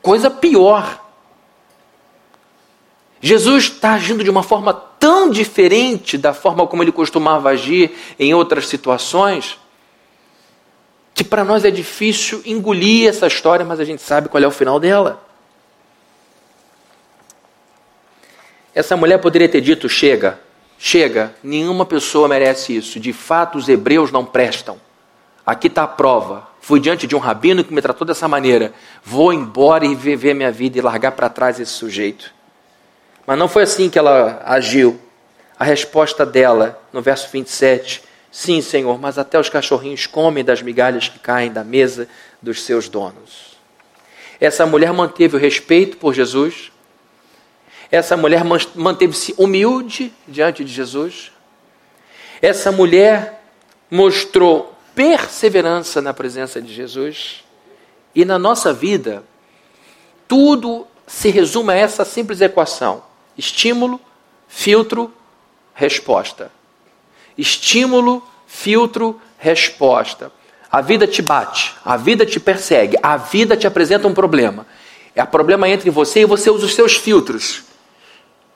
coisa 0.00 0.30
pior. 0.30 1.01
Jesus 3.24 3.64
está 3.64 3.92
agindo 3.92 4.24
de 4.24 4.30
uma 4.30 4.42
forma 4.42 4.74
tão 4.74 5.30
diferente 5.30 6.18
da 6.18 6.34
forma 6.34 6.66
como 6.66 6.82
ele 6.82 6.90
costumava 6.90 7.50
agir 7.50 7.92
em 8.18 8.34
outras 8.34 8.66
situações, 8.66 9.60
que 11.14 11.22
para 11.22 11.44
nós 11.44 11.64
é 11.64 11.70
difícil 11.70 12.42
engolir 12.44 13.08
essa 13.08 13.28
história, 13.28 13.64
mas 13.64 13.78
a 13.78 13.84
gente 13.84 14.02
sabe 14.02 14.28
qual 14.28 14.42
é 14.42 14.46
o 14.46 14.50
final 14.50 14.80
dela. 14.80 15.24
Essa 18.74 18.96
mulher 18.96 19.18
poderia 19.18 19.48
ter 19.48 19.60
dito: 19.60 19.88
chega, 19.88 20.40
chega, 20.76 21.32
nenhuma 21.44 21.86
pessoa 21.86 22.26
merece 22.26 22.74
isso. 22.76 22.98
De 22.98 23.12
fato, 23.12 23.56
os 23.56 23.68
hebreus 23.68 24.10
não 24.10 24.24
prestam. 24.24 24.80
Aqui 25.46 25.68
está 25.68 25.84
a 25.84 25.88
prova. 25.88 26.48
Fui 26.60 26.80
diante 26.80 27.06
de 27.06 27.14
um 27.14 27.20
rabino 27.20 27.62
que 27.62 27.72
me 27.72 27.82
tratou 27.82 28.04
dessa 28.04 28.26
maneira. 28.26 28.72
Vou 29.04 29.32
embora 29.32 29.84
e 29.84 29.94
viver 29.94 30.34
minha 30.34 30.50
vida 30.50 30.78
e 30.78 30.80
largar 30.80 31.12
para 31.12 31.28
trás 31.28 31.60
esse 31.60 31.72
sujeito. 31.72 32.32
Mas 33.26 33.38
não 33.38 33.48
foi 33.48 33.62
assim 33.62 33.88
que 33.88 33.98
ela 33.98 34.42
agiu. 34.44 35.00
A 35.58 35.64
resposta 35.64 36.26
dela, 36.26 36.80
no 36.92 37.00
verso 37.00 37.28
27, 37.30 38.02
sim, 38.30 38.60
Senhor, 38.60 38.98
mas 38.98 39.18
até 39.18 39.38
os 39.38 39.48
cachorrinhos 39.48 40.06
comem 40.06 40.44
das 40.44 40.60
migalhas 40.60 41.08
que 41.08 41.18
caem 41.18 41.52
da 41.52 41.62
mesa 41.62 42.08
dos 42.40 42.62
seus 42.62 42.88
donos. 42.88 43.56
Essa 44.40 44.66
mulher 44.66 44.92
manteve 44.92 45.36
o 45.36 45.38
respeito 45.38 45.96
por 45.98 46.12
Jesus. 46.12 46.72
Essa 47.92 48.16
mulher 48.16 48.42
manteve-se 48.74 49.34
humilde 49.38 50.12
diante 50.26 50.64
de 50.64 50.72
Jesus. 50.72 51.30
Essa 52.40 52.72
mulher 52.72 53.40
mostrou 53.88 54.74
perseverança 54.94 56.02
na 56.02 56.12
presença 56.12 56.60
de 56.60 56.74
Jesus. 56.74 57.44
E 58.14 58.24
na 58.24 58.38
nossa 58.38 58.72
vida, 58.72 59.22
tudo 60.26 60.86
se 61.06 61.28
resume 61.28 61.72
a 61.72 61.76
essa 61.76 62.04
simples 62.04 62.40
equação: 62.40 63.02
estímulo, 63.36 64.00
filtro, 64.48 65.12
resposta. 65.74 66.50
Estímulo, 67.36 68.22
filtro, 68.46 69.20
resposta. 69.38 70.30
A 70.70 70.80
vida 70.80 71.06
te 71.06 71.20
bate, 71.20 71.74
a 71.84 71.96
vida 71.96 72.24
te 72.24 72.40
persegue, 72.40 72.96
a 73.02 73.16
vida 73.16 73.56
te 73.56 73.66
apresenta 73.66 74.08
um 74.08 74.14
problema. 74.14 74.66
É 75.14 75.22
o 75.22 75.26
problema 75.26 75.68
entre 75.68 75.90
você 75.90 76.20
e 76.20 76.24
você 76.24 76.50
usa 76.50 76.64
os 76.64 76.74
seus 76.74 76.96
filtros. 76.96 77.62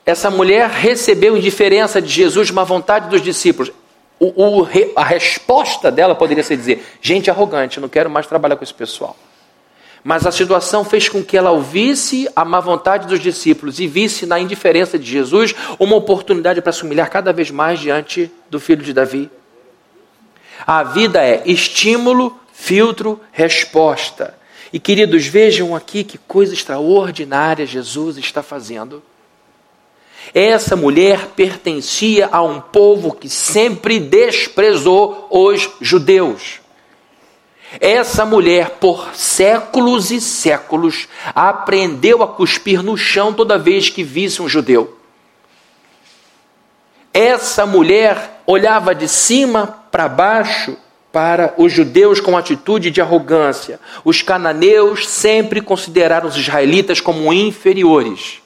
Essa 0.04 0.30
mulher 0.30 0.70
recebeu 0.70 1.36
indiferença 1.36 2.00
de 2.00 2.08
Jesus, 2.08 2.48
uma 2.50 2.64
vontade 2.64 3.08
dos 3.08 3.20
discípulos. 3.20 3.72
O, 4.18 4.60
o, 4.62 4.68
a 4.94 5.04
resposta 5.04 5.90
dela 5.90 6.14
poderia 6.14 6.42
ser 6.42 6.56
dizer: 6.56 6.86
gente 7.02 7.30
arrogante, 7.30 7.80
não 7.80 7.88
quero 7.88 8.08
mais 8.08 8.26
trabalhar 8.26 8.56
com 8.56 8.64
esse 8.64 8.72
pessoal. 8.72 9.16
Mas 10.06 10.24
a 10.24 10.30
situação 10.30 10.84
fez 10.84 11.08
com 11.08 11.20
que 11.20 11.36
ela 11.36 11.50
ouvisse 11.50 12.28
a 12.36 12.44
má 12.44 12.60
vontade 12.60 13.08
dos 13.08 13.18
discípulos 13.18 13.80
e 13.80 13.88
visse 13.88 14.24
na 14.24 14.38
indiferença 14.38 14.96
de 14.96 15.04
Jesus 15.04 15.52
uma 15.80 15.96
oportunidade 15.96 16.62
para 16.62 16.70
se 16.70 16.84
humilhar 16.84 17.10
cada 17.10 17.32
vez 17.32 17.50
mais 17.50 17.80
diante 17.80 18.30
do 18.48 18.60
filho 18.60 18.84
de 18.84 18.92
Davi. 18.92 19.28
A 20.64 20.84
vida 20.84 21.20
é 21.24 21.42
estímulo, 21.44 22.38
filtro, 22.52 23.20
resposta. 23.32 24.38
E 24.72 24.78
queridos, 24.78 25.26
vejam 25.26 25.74
aqui 25.74 26.04
que 26.04 26.18
coisa 26.18 26.54
extraordinária 26.54 27.66
Jesus 27.66 28.16
está 28.16 28.44
fazendo. 28.44 29.02
Essa 30.32 30.76
mulher 30.76 31.30
pertencia 31.34 32.28
a 32.30 32.40
um 32.44 32.60
povo 32.60 33.12
que 33.12 33.28
sempre 33.28 33.98
desprezou 33.98 35.26
os 35.32 35.68
judeus. 35.80 36.64
Essa 37.80 38.24
mulher, 38.24 38.70
por 38.80 39.14
séculos 39.14 40.10
e 40.10 40.20
séculos, 40.20 41.08
aprendeu 41.34 42.22
a 42.22 42.28
cuspir 42.28 42.82
no 42.82 42.96
chão 42.96 43.32
toda 43.32 43.58
vez 43.58 43.88
que 43.88 44.02
visse 44.02 44.40
um 44.40 44.48
judeu. 44.48 44.98
Essa 47.12 47.66
mulher 47.66 48.42
olhava 48.46 48.94
de 48.94 49.08
cima 49.08 49.66
para 49.90 50.08
baixo 50.08 50.76
para 51.10 51.54
os 51.56 51.72
judeus 51.72 52.20
com 52.20 52.36
atitude 52.36 52.90
de 52.90 53.00
arrogância. 53.00 53.80
Os 54.04 54.20
cananeus 54.20 55.08
sempre 55.08 55.62
consideraram 55.62 56.28
os 56.28 56.36
israelitas 56.36 57.00
como 57.00 57.32
inferiores. 57.32 58.42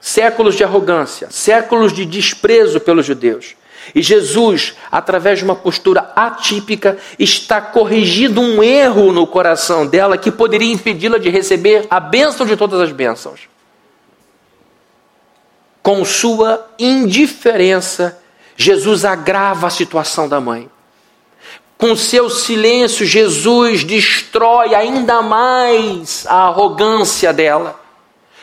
Séculos 0.00 0.54
de 0.54 0.64
arrogância, 0.64 1.28
séculos 1.30 1.92
de 1.92 2.06
desprezo 2.06 2.80
pelos 2.80 3.04
judeus. 3.04 3.54
E 3.94 4.00
Jesus, 4.00 4.74
através 4.90 5.38
de 5.38 5.44
uma 5.44 5.54
postura 5.54 6.12
atípica, 6.14 6.96
está 7.18 7.60
corrigindo 7.60 8.40
um 8.40 8.62
erro 8.62 9.12
no 9.12 9.26
coração 9.26 9.86
dela 9.86 10.16
que 10.16 10.30
poderia 10.30 10.72
impedi-la 10.72 11.18
de 11.18 11.28
receber 11.28 11.86
a 11.90 11.98
bênção 11.98 12.46
de 12.46 12.56
todas 12.56 12.80
as 12.80 12.92
bênçãos. 12.92 13.48
Com 15.82 16.04
sua 16.04 16.64
indiferença, 16.78 18.18
Jesus 18.56 19.04
agrava 19.04 19.66
a 19.66 19.70
situação 19.70 20.28
da 20.28 20.40
mãe. 20.40 20.70
Com 21.76 21.96
seu 21.96 22.30
silêncio, 22.30 23.04
Jesus 23.04 23.82
destrói 23.82 24.74
ainda 24.74 25.20
mais 25.20 26.24
a 26.28 26.46
arrogância 26.46 27.32
dela 27.32 27.81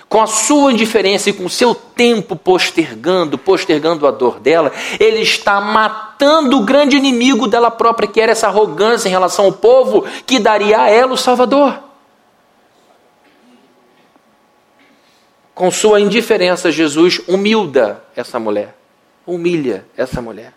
com 0.10 0.20
a 0.20 0.28
sua 0.28 0.74
indiferença 0.74 1.30
e 1.30 1.34
com 1.34 1.46
o 1.46 1.50
seu 1.50 1.76
tempo 1.76 2.36
postergando, 2.36 3.38
postergando 3.38 4.08
a 4.08 4.12
dor 4.12 4.40
dela, 4.40 4.74
ele 5.00 5.22
está 5.22 5.62
matando 5.62 6.58
o 6.58 6.66
grande 6.66 6.98
inimigo 6.98 7.48
dela 7.48 7.70
própria, 7.70 8.08
que 8.10 8.20
era 8.20 8.32
essa 8.32 8.48
arrogância 8.48 9.08
em 9.08 9.12
relação 9.12 9.46
ao 9.46 9.54
povo 9.54 10.06
que 10.26 10.40
daria 10.40 10.82
a 10.82 10.90
ela 10.90 11.14
o 11.14 11.18
Salvador. 11.18 11.80
Com 15.54 15.70
sua 15.70 16.02
indiferença, 16.02 16.72
Jesus 16.72 17.22
humilda 17.28 18.04
essa 18.16 18.40
mulher, 18.40 18.76
humilha 19.28 19.86
essa 19.96 20.22
mulher. 20.22 20.54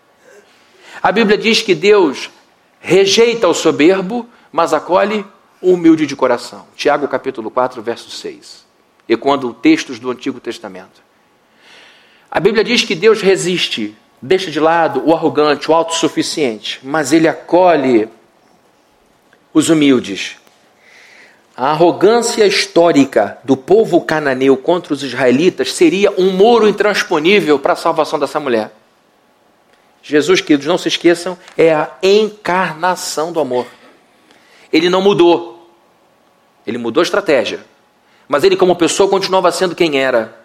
A 1.01 1.11
Bíblia 1.11 1.37
diz 1.37 1.61
que 1.61 1.75
Deus 1.75 2.31
rejeita 2.79 3.47
o 3.47 3.53
soberbo, 3.53 4.27
mas 4.51 4.73
acolhe 4.73 5.23
o 5.61 5.73
humilde 5.73 6.07
de 6.07 6.15
coração. 6.15 6.65
Tiago 6.75 7.07
capítulo 7.07 7.51
4, 7.51 7.81
verso 7.83 8.09
6 8.09 8.62
ecoando 9.07 9.53
textos 9.53 9.99
do 9.99 10.09
Antigo 10.09 10.39
Testamento. 10.39 11.01
A 12.31 12.39
Bíblia 12.39 12.63
diz 12.63 12.83
que 12.83 12.95
Deus 12.95 13.21
resiste, 13.21 13.95
deixa 14.21 14.49
de 14.49 14.59
lado 14.59 15.03
o 15.05 15.13
arrogante, 15.13 15.69
o 15.69 15.73
autossuficiente, 15.73 16.79
mas 16.83 17.13
ele 17.13 17.27
acolhe 17.27 18.09
os 19.53 19.69
humildes. 19.69 20.37
A 21.55 21.69
arrogância 21.69 22.47
histórica 22.47 23.37
do 23.43 23.55
povo 23.55 24.01
cananeu 24.01 24.57
contra 24.57 24.93
os 24.93 25.03
israelitas 25.03 25.73
seria 25.73 26.11
um 26.17 26.31
muro 26.31 26.67
intransponível 26.67 27.59
para 27.59 27.73
a 27.73 27.75
salvação 27.75 28.17
dessa 28.17 28.39
mulher. 28.39 28.73
Jesus, 30.01 30.41
queridos, 30.41 30.65
não 30.65 30.77
se 30.77 30.87
esqueçam, 30.87 31.37
é 31.55 31.73
a 31.73 31.91
encarnação 32.01 33.31
do 33.31 33.39
amor. 33.39 33.67
Ele 34.71 34.89
não 34.89 35.01
mudou. 35.01 35.69
Ele 36.65 36.79
mudou 36.79 37.01
a 37.01 37.03
estratégia. 37.03 37.63
Mas 38.33 38.43
ele, 38.43 38.57
como 38.57 38.75
pessoa, 38.75 39.07
continuava 39.07 39.51
sendo 39.51 39.75
quem 39.75 39.99
era. 39.99 40.35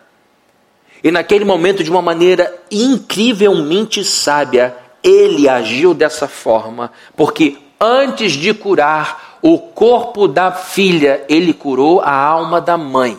E 1.03 1.11
naquele 1.11 1.43
momento, 1.43 1.83
de 1.83 1.91
uma 1.91 2.03
maneira 2.03 2.55
incrivelmente 2.71 4.05
sábia, 4.05 4.77
ele 5.03 5.49
agiu 5.49 5.95
dessa 5.95 6.29
forma, 6.29 6.93
porque 7.17 7.57
antes 7.81 8.33
de 8.33 8.53
curar 8.53 9.39
o 9.41 9.59
corpo 9.59 10.29
da 10.29 10.53
filha, 10.53 11.25
ele 11.31 11.55
curou 11.55 12.03
a 12.03 12.13
alma 12.13 12.61
da 12.61 12.77
mãe. 12.77 13.17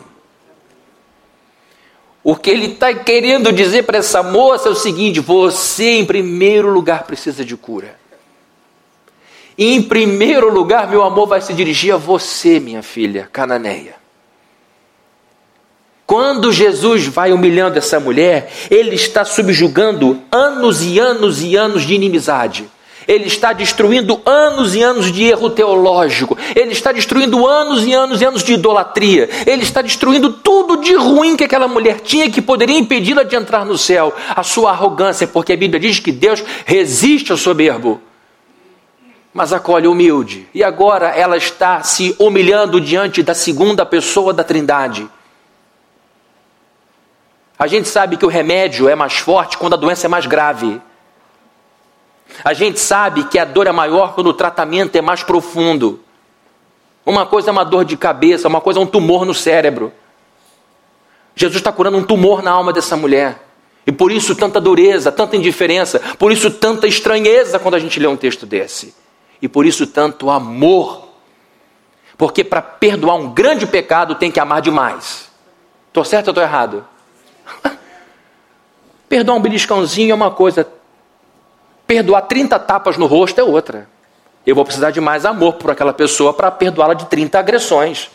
O 2.23 2.35
que 2.35 2.51
ele 2.51 2.73
está 2.73 2.93
querendo 2.93 3.51
dizer 3.51 3.85
para 3.85 3.97
essa 3.97 4.21
moça 4.21 4.69
é 4.69 4.71
o 4.71 4.75
seguinte: 4.75 5.19
você, 5.19 5.93
em 5.93 6.05
primeiro 6.05 6.69
lugar, 6.69 7.05
precisa 7.05 7.43
de 7.43 7.57
cura. 7.57 7.99
Em 9.57 9.81
primeiro 9.81 10.53
lugar, 10.53 10.87
meu 10.87 11.01
amor 11.01 11.25
vai 11.25 11.41
se 11.41 11.55
dirigir 11.55 11.91
a 11.91 11.97
você, 11.97 12.59
minha 12.59 12.83
filha, 12.83 13.27
cananeia. 13.33 13.97
Quando 16.09 16.51
Jesus 16.51 17.05
vai 17.05 17.31
humilhando 17.31 17.77
essa 17.77 17.99
mulher, 17.99 18.51
ele 18.71 18.95
está 18.95 19.23
subjugando 19.23 20.19
anos 20.31 20.83
e 20.83 20.97
anos 20.97 21.39
e 21.43 21.55
anos 21.55 21.83
de 21.83 21.93
inimizade. 21.93 22.67
Ele 23.07 23.27
está 23.27 23.53
destruindo 23.53 24.19
anos 24.25 24.73
e 24.73 24.81
anos 24.81 25.11
de 25.11 25.25
erro 25.25 25.51
teológico. 25.51 26.35
Ele 26.55 26.71
está 26.71 26.91
destruindo 26.91 27.45
anos 27.45 27.85
e 27.85 27.93
anos 27.93 28.21
e 28.21 28.25
anos 28.25 28.43
de 28.43 28.53
idolatria. 28.53 29.29
Ele 29.45 29.61
está 29.61 29.83
destruindo 29.83 30.33
tudo 30.33 30.77
de 30.77 30.95
ruim 30.95 31.35
que 31.35 31.43
aquela 31.43 31.67
mulher 31.67 31.99
tinha 31.99 32.27
que 32.27 32.41
poderia 32.41 32.79
impedi-la 32.79 33.21
de 33.21 33.35
entrar 33.35 33.63
no 33.63 33.77
céu. 33.77 34.11
A 34.35 34.41
sua 34.41 34.71
arrogância, 34.71 35.27
porque 35.27 35.53
a 35.53 35.57
Bíblia 35.57 35.79
diz 35.79 35.99
que 35.99 36.11
Deus 36.11 36.43
resiste 36.65 37.31
ao 37.31 37.37
soberbo, 37.37 38.01
mas 39.31 39.53
acolhe 39.53 39.85
o 39.85 39.91
humilde. 39.91 40.47
E 40.55 40.63
agora 40.63 41.09
ela 41.09 41.37
está 41.37 41.83
se 41.83 42.15
humilhando 42.17 42.81
diante 42.81 43.21
da 43.21 43.35
segunda 43.35 43.85
pessoa 43.85 44.33
da 44.33 44.43
Trindade. 44.43 45.07
A 47.59 47.67
gente 47.67 47.89
sabe 47.89 48.15
que 48.15 48.25
o 48.25 48.29
remédio 48.29 48.87
é 48.87 48.95
mais 48.95 49.17
forte 49.17 49.57
quando 49.57 49.73
a 49.73 49.77
doença 49.77 50.07
é 50.07 50.09
mais 50.09 50.25
grave. 50.25 50.81
A 52.41 52.53
gente 52.53 52.79
sabe 52.79 53.25
que 53.25 53.37
a 53.37 53.43
dor 53.43 53.67
é 53.67 53.71
maior 53.73 54.13
quando 54.15 54.27
o 54.27 54.33
tratamento 54.33 54.95
é 54.95 55.01
mais 55.01 55.23
profundo. 55.23 55.99
Uma 57.05 57.25
coisa 57.25 57.49
é 57.49 57.51
uma 57.51 57.65
dor 57.65 57.83
de 57.83 57.97
cabeça, 57.97 58.47
uma 58.47 58.61
coisa 58.61 58.79
é 58.79 58.81
um 58.81 58.87
tumor 58.87 59.25
no 59.25 59.33
cérebro. 59.33 59.91
Jesus 61.35 61.57
está 61.57 61.69
curando 61.69 61.97
um 61.97 62.03
tumor 62.03 62.41
na 62.41 62.51
alma 62.51 62.71
dessa 62.71 62.95
mulher. 62.95 63.45
E 63.85 63.91
por 63.91 64.09
isso 64.09 64.35
tanta 64.35 64.61
dureza, 64.61 65.11
tanta 65.11 65.35
indiferença, 65.35 65.99
por 66.17 66.31
isso 66.31 66.49
tanta 66.51 66.87
estranheza 66.87 67.59
quando 67.59 67.75
a 67.75 67.79
gente 67.79 67.99
lê 67.99 68.07
um 68.07 68.15
texto 68.15 68.45
desse. 68.45 68.95
E 69.41 69.49
por 69.49 69.65
isso 69.65 69.85
tanto 69.85 70.29
amor. 70.29 71.09
Porque 72.17 72.41
para 72.41 72.61
perdoar 72.61 73.15
um 73.15 73.33
grande 73.33 73.67
pecado 73.67 74.15
tem 74.15 74.31
que 74.31 74.39
amar 74.39 74.61
demais. 74.61 75.29
Estou 75.89 76.05
certo 76.05 76.27
ou 76.27 76.31
estou 76.31 76.43
errado? 76.43 76.85
Perdoar 79.09 79.37
um 79.37 79.41
beliscãozinho 79.41 80.11
é 80.11 80.15
uma 80.15 80.29
coisa, 80.29 80.67
perdoar 81.87 82.21
30 82.21 82.59
tapas 82.59 82.95
no 82.95 83.07
rosto 83.07 83.39
é 83.39 83.43
outra. 83.43 83.89
Eu 84.45 84.53
vou 84.53 84.63
precisar 84.63 84.91
de 84.91 85.01
mais 85.01 85.25
amor 85.25 85.53
por 85.53 85.71
aquela 85.71 85.93
pessoa 85.93 86.31
para 86.31 86.51
perdoá-la 86.51 86.93
de 86.93 87.05
30 87.07 87.39
agressões. 87.39 88.09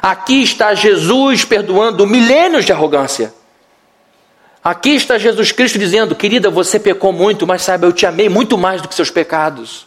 Aqui 0.00 0.42
está 0.42 0.74
Jesus 0.74 1.44
perdoando 1.44 2.06
milênios 2.06 2.64
de 2.64 2.72
arrogância. 2.72 3.32
Aqui 4.62 4.90
está 4.90 5.16
Jesus 5.16 5.50
Cristo 5.50 5.78
dizendo: 5.78 6.14
Querida, 6.14 6.50
você 6.50 6.78
pecou 6.78 7.12
muito, 7.12 7.46
mas 7.46 7.62
saiba, 7.62 7.86
eu 7.86 7.92
te 7.92 8.04
amei 8.04 8.28
muito 8.28 8.58
mais 8.58 8.82
do 8.82 8.88
que 8.88 8.94
seus 8.94 9.10
pecados. 9.10 9.86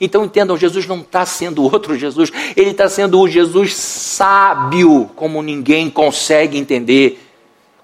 Então 0.00 0.24
entendam: 0.24 0.56
Jesus 0.56 0.86
não 0.86 1.00
está 1.00 1.26
sendo 1.26 1.62
outro 1.64 1.98
Jesus, 1.98 2.30
ele 2.56 2.70
está 2.70 2.88
sendo 2.88 3.20
o 3.20 3.28
Jesus 3.28 3.74
sábio, 3.74 5.10
como 5.16 5.42
ninguém 5.42 5.90
consegue 5.90 6.56
entender 6.56 7.31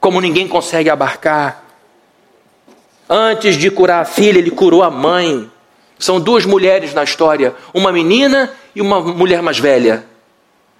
como 0.00 0.20
ninguém 0.20 0.46
consegue 0.46 0.90
abarcar. 0.90 1.64
Antes 3.08 3.56
de 3.56 3.70
curar 3.70 4.02
a 4.02 4.04
filha, 4.04 4.38
ele 4.38 4.50
curou 4.50 4.82
a 4.82 4.90
mãe. 4.90 5.50
São 5.98 6.20
duas 6.20 6.44
mulheres 6.44 6.94
na 6.94 7.02
história, 7.02 7.54
uma 7.74 7.90
menina 7.90 8.52
e 8.74 8.80
uma 8.80 9.00
mulher 9.00 9.42
mais 9.42 9.58
velha. 9.58 10.06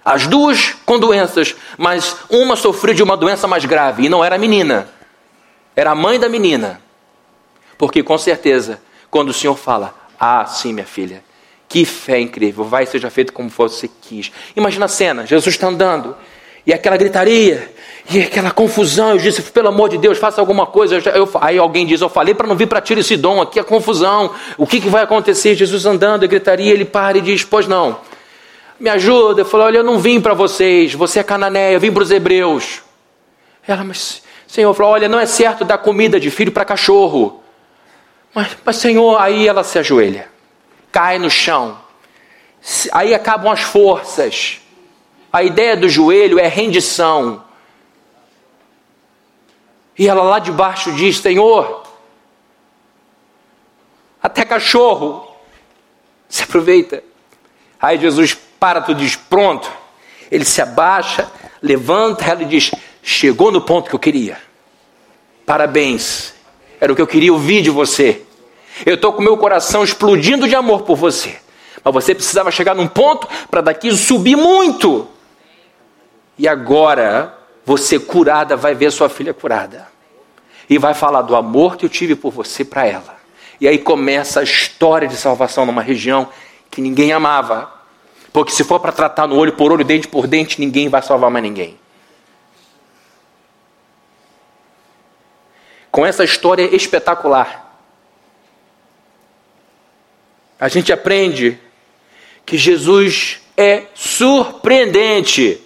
As 0.03 0.27
duas 0.27 0.75
com 0.85 0.97
doenças, 0.97 1.55
mas 1.77 2.15
uma 2.29 2.55
sofreu 2.55 2.93
de 2.93 3.03
uma 3.03 3.17
doença 3.17 3.47
mais 3.47 3.65
grave 3.65 4.05
e 4.05 4.09
não 4.09 4.23
era 4.23 4.35
a 4.35 4.39
menina, 4.39 4.89
era 5.75 5.91
a 5.91 5.95
mãe 5.95 6.17
da 6.17 6.29
menina. 6.29 6.81
Porque 7.77 8.01
com 8.01 8.17
certeza, 8.17 8.81
quando 9.11 9.29
o 9.29 9.33
Senhor 9.33 9.55
fala, 9.55 9.93
ah, 10.17 10.45
sim, 10.45 10.71
minha 10.71 10.85
filha, 10.85 11.23
que 11.67 11.85
fé 11.85 12.19
incrível, 12.19 12.63
vai 12.63 12.85
seja 12.85 13.09
feito 13.09 13.31
como 13.33 13.49
você 13.49 13.89
quis. 14.01 14.31
Imagina 14.55 14.85
a 14.85 14.89
cena: 14.89 15.25
Jesus 15.25 15.55
está 15.55 15.67
andando 15.67 16.15
e 16.69 16.73
aquela 16.73 16.97
gritaria, 16.97 17.67
e 18.11 18.21
aquela 18.21 18.51
confusão, 18.51 19.13
eu 19.13 19.17
disse, 19.17 19.41
pelo 19.41 19.69
amor 19.69 19.89
de 19.89 19.97
Deus, 19.97 20.19
faça 20.19 20.39
alguma 20.39 20.67
coisa. 20.67 20.97
Eu, 20.97 21.01
eu, 21.13 21.29
aí 21.41 21.57
alguém 21.57 21.83
diz, 21.83 21.99
eu 21.99 22.07
falei 22.07 22.35
para 22.35 22.45
não 22.45 22.55
vir 22.55 22.67
para 22.67 22.79
Tiro 22.79 22.99
esse 22.99 23.17
dom 23.17 23.41
aqui, 23.41 23.59
a 23.59 23.63
confusão. 23.63 24.35
O 24.55 24.67
que, 24.67 24.79
que 24.79 24.87
vai 24.87 25.01
acontecer? 25.01 25.55
Jesus 25.55 25.87
andando, 25.87 26.25
e 26.25 26.27
gritaria, 26.27 26.71
ele 26.71 26.85
para 26.85 27.17
e 27.17 27.21
diz, 27.21 27.43
pois 27.43 27.67
não. 27.67 28.01
me 28.79 28.87
ajuda. 28.87 29.41
Eu 29.41 29.45
falei, 29.45 29.65
olha, 29.65 29.77
eu 29.77 29.83
não 29.83 29.97
vim 29.97 30.21
para 30.21 30.35
vocês, 30.35 30.93
você 30.93 31.21
é 31.21 31.23
cananeia, 31.23 31.73
eu 31.73 31.79
vim 31.79 31.91
para 31.91 32.03
os 32.03 32.11
hebreus. 32.11 32.83
Ela, 33.67 33.83
mas, 33.83 34.21
Senhor, 34.45 34.71
falou, 34.75 34.91
olha, 34.91 35.09
não 35.09 35.19
é 35.19 35.25
certo 35.25 35.65
dar 35.65 35.79
comida 35.79 36.19
de 36.19 36.29
filho 36.29 36.51
para 36.51 36.63
cachorro. 36.63 37.41
Mas, 38.31 38.55
mas, 38.63 38.75
Senhor, 38.75 39.19
aí 39.19 39.47
ela 39.47 39.63
se 39.63 39.79
ajoelha, 39.79 40.27
cai 40.91 41.17
no 41.17 41.31
chão. 41.31 41.79
Aí 42.91 43.15
acabam 43.15 43.51
as 43.51 43.61
forças. 43.61 44.59
A 45.31 45.43
ideia 45.43 45.77
do 45.77 45.87
joelho 45.87 46.39
é 46.39 46.47
rendição. 46.47 47.43
E 49.97 50.07
ela 50.07 50.23
lá 50.23 50.39
de 50.39 50.51
baixo 50.51 50.91
diz: 50.93 51.17
Senhor, 51.19 51.83
até 54.21 54.43
cachorro 54.43 55.27
se 56.27 56.43
aproveita. 56.43 57.03
Aí 57.79 57.99
Jesus 57.99 58.37
para 58.59 58.81
tudo 58.81 58.99
diz: 58.99 59.15
Pronto. 59.15 59.69
Ele 60.31 60.45
se 60.45 60.61
abaixa, 60.61 61.29
levanta, 61.61 62.25
ela 62.25 62.43
e 62.43 62.45
diz: 62.45 62.71
Chegou 63.03 63.51
no 63.51 63.61
ponto 63.61 63.89
que 63.89 63.95
eu 63.95 63.99
queria. 63.99 64.37
Parabéns. 65.45 66.33
Era 66.79 66.93
o 66.93 66.95
que 66.95 67.01
eu 67.01 67.07
queria 67.07 67.33
ouvir 67.33 67.61
de 67.61 67.69
você. 67.69 68.23
Eu 68.85 68.95
estou 68.95 69.11
com 69.11 69.21
meu 69.21 69.37
coração 69.37 69.83
explodindo 69.83 70.47
de 70.47 70.55
amor 70.55 70.83
por 70.83 70.95
você. 70.95 71.37
Mas 71.83 71.93
você 71.93 72.15
precisava 72.15 72.51
chegar 72.51 72.75
num 72.75 72.87
ponto 72.87 73.27
para 73.49 73.61
daqui 73.61 73.91
subir 73.91 74.35
muito. 74.35 75.07
E 76.39 76.47
agora, 76.47 77.37
você 77.65 77.99
curada 77.99 78.55
vai 78.55 78.73
ver 78.73 78.91
sua 78.93 79.09
filha 79.09 79.33
curada. 79.33 79.89
E 80.69 80.77
vai 80.77 80.93
falar 80.93 81.21
do 81.21 81.35
amor 81.35 81.75
que 81.75 81.85
eu 81.85 81.89
tive 81.89 82.15
por 82.15 82.31
você 82.31 82.63
para 82.63 82.87
ela. 82.87 83.19
E 83.59 83.67
aí 83.67 83.77
começa 83.77 84.39
a 84.39 84.43
história 84.43 85.05
de 85.05 85.17
salvação 85.17 85.65
numa 85.65 85.81
região 85.81 86.29
que 86.71 86.79
ninguém 86.79 87.11
amava. 87.11 87.69
Porque 88.31 88.53
se 88.53 88.63
for 88.63 88.79
para 88.79 88.93
tratar 88.93 89.27
no 89.27 89.35
olho 89.35 89.51
por 89.51 89.69
olho, 89.69 89.83
dente 89.83 90.07
por 90.07 90.27
dente, 90.27 90.61
ninguém 90.61 90.87
vai 90.87 91.01
salvar 91.01 91.29
mais 91.29 91.43
ninguém. 91.43 91.77
Com 95.91 96.05
essa 96.05 96.23
história 96.23 96.73
espetacular, 96.73 97.83
a 100.57 100.69
gente 100.69 100.93
aprende 100.93 101.59
que 102.45 102.57
Jesus 102.57 103.41
é 103.57 103.87
surpreendente. 103.93 105.65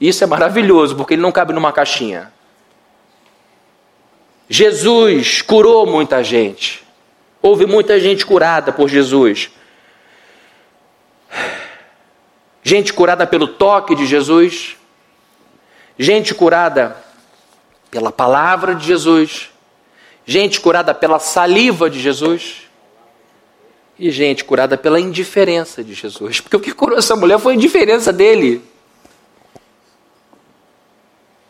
Isso 0.00 0.24
é 0.24 0.26
maravilhoso, 0.26 0.96
porque 0.96 1.14
ele 1.14 1.22
não 1.22 1.32
cabe 1.32 1.52
numa 1.52 1.72
caixinha. 1.72 2.32
Jesus 4.48 5.40
curou 5.40 5.86
muita 5.86 6.22
gente. 6.22 6.82
Houve 7.40 7.66
muita 7.66 7.98
gente 7.98 8.24
curada 8.24 8.72
por 8.72 8.88
Jesus. 8.88 9.50
Gente 12.62 12.92
curada 12.92 13.26
pelo 13.26 13.46
toque 13.46 13.94
de 13.94 14.06
Jesus. 14.06 14.76
Gente 15.98 16.34
curada 16.34 16.96
pela 17.90 18.10
palavra 18.10 18.74
de 18.74 18.86
Jesus. 18.86 19.50
Gente 20.26 20.60
curada 20.60 20.94
pela 20.94 21.18
saliva 21.18 21.88
de 21.88 22.00
Jesus. 22.00 22.62
E 23.98 24.10
gente 24.10 24.44
curada 24.44 24.76
pela 24.76 24.98
indiferença 24.98 25.84
de 25.84 25.94
Jesus. 25.94 26.40
Porque 26.42 26.56
o 26.56 26.60
que 26.60 26.72
curou 26.72 26.98
essa 26.98 27.14
mulher 27.14 27.38
foi 27.38 27.52
a 27.52 27.56
indiferença 27.56 28.12
dele. 28.12 28.62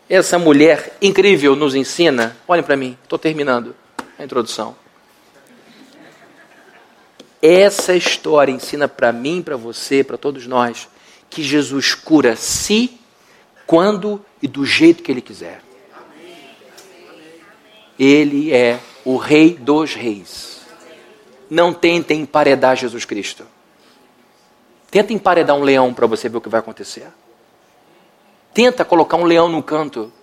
Essa 0.09 0.37
mulher 0.37 0.95
incrível 1.01 1.55
nos 1.55 1.73
ensina. 1.73 2.37
Olhem 2.47 2.63
para 2.63 2.77
mim, 2.77 2.97
estou 3.03 3.17
terminando 3.17 3.75
a 4.17 4.23
introdução. 4.23 4.75
Essa 7.41 7.95
história 7.95 8.51
ensina 8.51 8.87
para 8.87 9.11
mim, 9.11 9.41
para 9.41 9.57
você, 9.57 10.03
para 10.03 10.17
todos 10.17 10.47
nós, 10.47 10.87
que 11.29 11.43
Jesus 11.43 11.93
cura 11.93 12.35
se, 12.35 12.99
quando 13.65 14.23
e 14.41 14.47
do 14.47 14.65
jeito 14.65 15.03
que 15.03 15.11
Ele 15.11 15.21
quiser. 15.21 15.61
Ele 17.97 18.53
é 18.53 18.79
o 19.03 19.17
Rei 19.17 19.55
dos 19.55 19.93
Reis. 19.93 20.61
Não 21.49 21.73
tentem 21.73 22.21
emparedar 22.21 22.75
Jesus 22.75 23.05
Cristo. 23.05 23.45
Tenta 24.89 25.13
emparedar 25.13 25.55
um 25.55 25.63
leão 25.63 25.93
para 25.93 26.07
você 26.07 26.29
ver 26.29 26.37
o 26.37 26.41
que 26.41 26.49
vai 26.49 26.59
acontecer. 26.59 27.07
Tenta 28.55 28.85
colocar 28.85 29.17
um 29.17 29.25
leão 29.25 29.49
no 29.49 29.61
canto. 29.61 30.13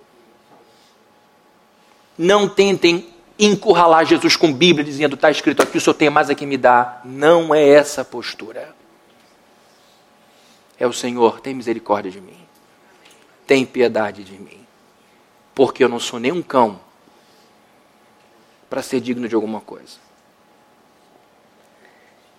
Não 2.16 2.49
tentem 2.49 3.12
encurralar 3.38 4.07
Jesus 4.07 4.37
com 4.37 4.51
Bíblia, 4.51 4.83
dizendo: 4.83 5.16
está 5.16 5.31
escrito 5.31 5.62
aqui, 5.62 5.77
o 5.77 5.81
senhor 5.81 5.95
tem 5.95 6.09
mais 6.09 6.31
a 6.31 6.35
que 6.35 6.47
me 6.47 6.57
dar. 6.57 7.03
Não 7.05 7.55
é 7.55 7.68
essa 7.68 8.01
a 8.01 8.05
postura. 8.07 8.75
É 10.79 10.87
o 10.87 10.92
Senhor, 10.95 11.40
tem 11.40 11.55
misericórdia 11.55 12.11
de 12.11 12.21
mim. 12.23 12.40
Tem 13.47 13.66
piedade 13.66 14.25
de 14.25 14.33
mim. 14.33 14.66
Porque 15.55 15.85
eu 15.85 15.88
não 15.88 16.01
sou 16.01 16.18
nem 16.18 16.33
um 16.33 16.42
cão 16.42 16.81
para 18.71 18.83
ser 18.83 19.01
digno 19.01 19.29
de 19.29 19.35
alguma 19.35 19.61
coisa. 19.61 19.99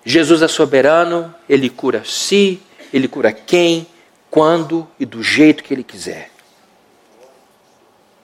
Jesus 0.04 0.42
é 0.42 0.48
soberano, 0.48 1.34
ele 1.48 1.70
cura 1.70 2.04
si, 2.04 2.60
ele 2.92 3.08
cura 3.08 3.32
quem, 3.32 3.88
quando 4.34 4.88
e 5.00 5.06
do 5.06 5.22
jeito 5.22 5.64
que 5.64 5.72
Ele 5.72 5.84
quiser. 5.84 6.32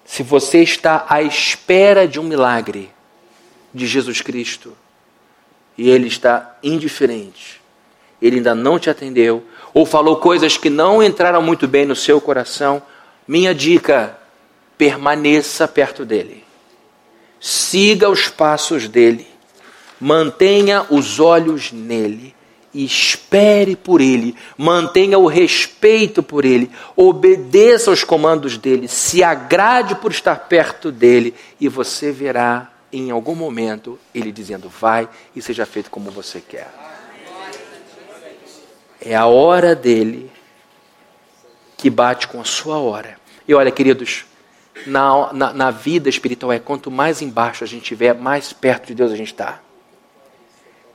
Se 0.03 0.23
você 0.23 0.63
está 0.63 1.05
à 1.07 1.21
espera 1.21 2.07
de 2.07 2.19
um 2.19 2.23
milagre 2.23 2.91
de 3.71 3.85
Jesus 3.85 4.19
Cristo 4.19 4.75
e 5.77 5.87
Ele 5.87 6.07
está 6.07 6.57
indiferente, 6.63 7.61
Ele 8.19 8.37
ainda 8.37 8.55
não 8.55 8.79
te 8.79 8.89
atendeu, 8.89 9.45
ou 9.71 9.85
falou 9.85 10.15
coisas 10.15 10.57
que 10.57 10.67
não 10.67 11.03
entraram 11.03 11.43
muito 11.43 11.67
bem 11.67 11.85
no 11.85 11.95
seu 11.95 12.19
coração, 12.19 12.81
minha 13.27 13.53
dica: 13.53 14.17
permaneça 14.79 15.67
perto 15.67 16.03
dele. 16.03 16.43
Siga 17.39 18.09
os 18.09 18.27
passos 18.27 18.87
dele. 18.87 19.27
Mantenha 20.01 20.87
os 20.89 21.19
olhos 21.19 21.71
nele 21.71 22.33
e 22.73 22.85
espere 22.85 23.75
por 23.75 23.99
ele, 23.99 24.35
mantenha 24.57 25.17
o 25.17 25.25
respeito 25.25 26.21
por 26.21 26.45
ele, 26.45 26.69
obedeça 26.95 27.89
aos 27.89 28.03
comandos 28.03 28.57
dele, 28.57 28.87
se 28.87 29.23
agrade 29.23 29.95
por 29.95 30.11
estar 30.11 30.35
perto 30.35 30.91
dele 30.91 31.33
e 31.59 31.67
você 31.67 32.11
verá 32.11 32.71
em 32.91 33.11
algum 33.11 33.35
momento 33.35 33.99
ele 34.13 34.31
dizendo: 34.31 34.69
Vai 34.69 35.07
e 35.35 35.41
seja 35.41 35.65
feito 35.65 35.89
como 35.89 36.11
você 36.11 36.41
quer. 36.41 36.71
É 39.01 39.15
a 39.15 39.25
hora 39.25 39.75
dele 39.75 40.29
que 41.77 41.89
bate 41.89 42.27
com 42.27 42.41
a 42.41 42.43
sua 42.43 42.77
hora. 42.77 43.17
E 43.47 43.53
olha, 43.53 43.71
queridos, 43.71 44.25
na, 44.85 45.31
na, 45.31 45.53
na 45.53 45.71
vida 45.71 46.09
espiritual 46.09 46.51
é 46.51 46.59
quanto 46.59 46.91
mais 46.91 47.21
embaixo 47.21 47.63
a 47.63 47.67
gente 47.67 47.83
estiver, 47.83 48.13
mais 48.13 48.51
perto 48.51 48.87
de 48.87 48.95
Deus 48.95 49.11
a 49.11 49.15
gente 49.15 49.31
está. 49.31 49.61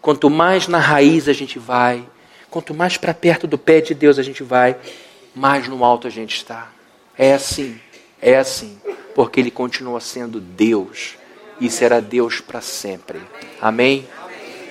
Quanto 0.04 0.28
mais 0.28 0.68
na 0.68 0.76
raiz 0.76 1.30
a 1.30 1.32
gente 1.32 1.58
vai, 1.58 2.06
quanto 2.50 2.74
mais 2.74 2.98
para 2.98 3.14
perto 3.14 3.46
do 3.46 3.56
pé 3.56 3.80
de 3.80 3.94
Deus 3.94 4.18
a 4.18 4.22
gente 4.22 4.42
vai, 4.42 4.76
mais 5.34 5.66
no 5.66 5.82
alto 5.82 6.06
a 6.06 6.10
gente 6.10 6.36
está. 6.36 6.70
É 7.16 7.32
assim, 7.32 7.80
é 8.20 8.36
assim, 8.36 8.78
porque 9.14 9.40
Ele 9.40 9.50
continua 9.50 10.00
sendo 10.00 10.42
Deus 10.42 11.16
e 11.58 11.70
será 11.70 12.00
Deus 12.00 12.38
para 12.38 12.60
sempre. 12.60 13.18
Amém? 13.58 14.06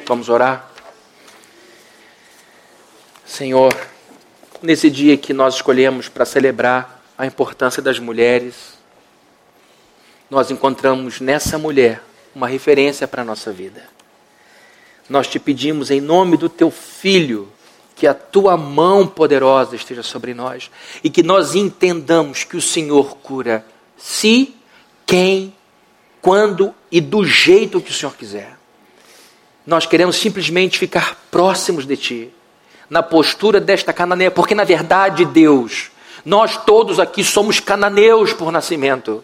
Vamos 0.06 0.30
orar? 0.30 0.72
Senhor, 3.26 3.76
nesse 4.62 4.88
dia 4.88 5.18
que 5.18 5.34
nós 5.34 5.56
escolhemos 5.56 6.08
para 6.08 6.26
celebrar 6.26 7.04
a 7.18 7.26
importância 7.26 7.82
das 7.82 7.98
mulheres, 7.98 8.78
nós 10.30 10.52
encontramos 10.52 11.20
nessa 11.20 11.58
mulher 11.58 12.04
uma 12.36 12.48
referência 12.48 13.08
para 13.08 13.24
a 13.24 13.26
nossa 13.26 13.52
vida 13.52 13.92
nós 15.10 15.28
te 15.28 15.40
pedimos 15.40 15.92
em 15.92 16.02
nome 16.02 16.38
do 16.38 16.50
teu 16.50 16.72
filho 16.72 17.50
que 17.96 18.08
a 18.08 18.14
tua 18.14 18.58
mão 18.58 19.06
poderosa 19.06 19.76
esteja 19.76 20.04
sobre 20.04 20.34
nós 20.34 20.72
e 21.04 21.10
que 21.10 21.22
nós 21.22 21.56
entendamos 21.56 22.44
que 22.44 22.58
o 22.58 22.62
Senhor 22.62 23.18
cura 23.18 23.66
se, 23.98 24.56
quem, 25.06 25.54
quando 26.22 26.74
e 26.92 27.00
do 27.00 27.24
jeito 27.26 27.82
que 27.82 27.92
o 27.92 27.94
Senhor 27.94 28.16
quiser. 28.16 28.58
Nós 29.66 29.86
queremos 29.86 30.18
simplesmente 30.18 30.78
ficar 30.78 31.16
próximos 31.32 31.86
de 31.86 31.96
ti, 31.96 32.34
na 32.90 33.02
postura 33.02 33.60
desta 33.60 33.94
cananeia, 33.94 34.30
porque 34.30 34.54
na 34.54 34.64
verdade, 34.64 35.26
Deus, 35.26 35.90
nós 36.26 36.58
todos 36.58 37.00
aqui 37.00 37.24
somos 37.24 37.60
cananeus 37.60 38.34
por 38.34 38.52
nascimento. 38.52 39.24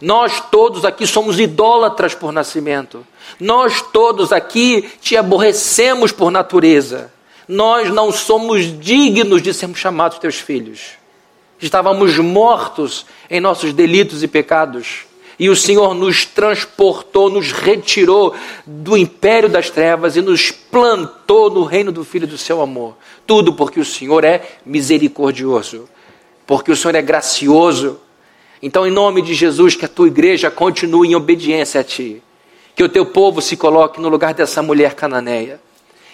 Nós 0.00 0.42
todos 0.50 0.84
aqui 0.84 1.06
somos 1.06 1.38
idólatras 1.38 2.14
por 2.14 2.32
nascimento. 2.32 3.06
Nós 3.38 3.80
todos 3.80 4.32
aqui 4.32 4.88
te 5.00 5.16
aborrecemos 5.16 6.12
por 6.12 6.30
natureza. 6.30 7.12
Nós 7.48 7.90
não 7.90 8.10
somos 8.10 8.78
dignos 8.80 9.42
de 9.42 9.52
sermos 9.52 9.78
chamados 9.78 10.18
teus 10.18 10.36
filhos. 10.36 10.92
Estávamos 11.60 12.18
mortos 12.18 13.06
em 13.30 13.40
nossos 13.40 13.72
delitos 13.72 14.22
e 14.22 14.28
pecados. 14.28 15.06
E 15.38 15.48
o 15.48 15.56
Senhor 15.56 15.94
nos 15.94 16.24
transportou, 16.24 17.28
nos 17.28 17.50
retirou 17.50 18.34
do 18.64 18.96
império 18.96 19.48
das 19.48 19.68
trevas 19.68 20.16
e 20.16 20.22
nos 20.22 20.50
plantou 20.50 21.50
no 21.50 21.64
reino 21.64 21.90
do 21.90 22.04
Filho 22.04 22.26
do 22.26 22.38
seu 22.38 22.62
amor. 22.62 22.96
Tudo 23.26 23.52
porque 23.52 23.80
o 23.80 23.84
Senhor 23.84 24.24
é 24.24 24.42
misericordioso, 24.64 25.88
porque 26.46 26.70
o 26.70 26.76
Senhor 26.76 26.94
é 26.94 27.02
gracioso. 27.02 27.98
Então, 28.66 28.86
em 28.86 28.90
nome 28.90 29.20
de 29.20 29.34
Jesus, 29.34 29.76
que 29.76 29.84
a 29.84 29.88
tua 29.88 30.06
igreja 30.06 30.50
continue 30.50 31.08
em 31.08 31.14
obediência 31.14 31.82
a 31.82 31.84
ti. 31.84 32.22
Que 32.74 32.82
o 32.82 32.88
teu 32.88 33.04
povo 33.04 33.42
se 33.42 33.58
coloque 33.58 34.00
no 34.00 34.08
lugar 34.08 34.32
dessa 34.32 34.62
mulher 34.62 34.94
cananeia. 34.94 35.60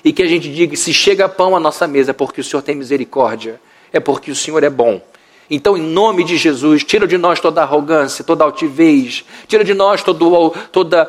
E 0.05 0.13
que 0.13 0.21
a 0.21 0.27
gente 0.27 0.53
diga: 0.53 0.75
se 0.75 0.93
chega 0.93 1.29
pão 1.29 1.55
à 1.55 1.61
nossa 1.61 1.87
mesa, 1.87 2.11
é 2.11 2.13
porque 2.13 2.41
o 2.41 2.45
Senhor 2.45 2.61
tem 2.61 2.75
misericórdia, 2.75 3.61
é 3.93 4.01
porque 4.01 4.33
o 4.33 4.35
Senhor 4.35 4.65
é 4.65 4.69
bom. 4.69 5.01
Então, 5.49 5.77
em 5.77 5.81
nome 5.81 6.25
de 6.25 6.37
Jesus, 6.37 6.83
tira 6.83 7.07
de 7.07 7.17
nós 7.17 7.39
toda 7.39 7.63
arrogância, 7.63 8.25
toda 8.25 8.43
altivez, 8.43 9.25
tira 9.47 9.63
de 9.63 9.73
nós 9.73 10.03
todo, 10.03 10.53
toda 10.73 11.09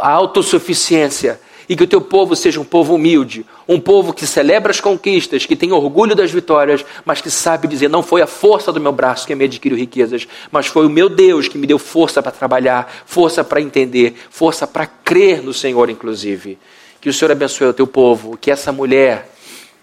a 0.00 0.10
autossuficiência 0.10 1.40
e 1.68 1.74
que 1.74 1.84
o 1.84 1.86
teu 1.86 2.00
povo 2.00 2.36
seja 2.36 2.60
um 2.60 2.64
povo 2.64 2.94
humilde, 2.94 3.44
um 3.66 3.80
povo 3.80 4.12
que 4.12 4.26
celebra 4.26 4.70
as 4.70 4.80
conquistas, 4.80 5.46
que 5.46 5.56
tem 5.56 5.72
orgulho 5.72 6.14
das 6.14 6.30
vitórias, 6.30 6.84
mas 7.04 7.20
que 7.20 7.30
sabe 7.30 7.68
dizer: 7.68 7.88
não 7.88 8.02
foi 8.02 8.22
a 8.22 8.26
força 8.26 8.72
do 8.72 8.80
meu 8.80 8.92
braço 8.92 9.26
que 9.26 9.34
me 9.34 9.44
adquiriu 9.44 9.76
riquezas, 9.76 10.26
mas 10.50 10.66
foi 10.66 10.86
o 10.86 10.90
meu 10.90 11.08
Deus 11.08 11.48
que 11.48 11.58
me 11.58 11.66
deu 11.66 11.78
força 11.78 12.22
para 12.22 12.32
trabalhar, 12.32 12.92
força 13.06 13.42
para 13.42 13.60
entender, 13.60 14.14
força 14.30 14.66
para 14.66 14.86
crer 14.86 15.42
no 15.42 15.54
Senhor, 15.54 15.88
inclusive. 15.90 16.58
Que 17.00 17.08
o 17.08 17.12
Senhor 17.12 17.30
abençoe 17.30 17.68
o 17.68 17.74
teu 17.74 17.86
povo, 17.86 18.36
que 18.36 18.50
essa 18.50 18.72
mulher 18.72 19.30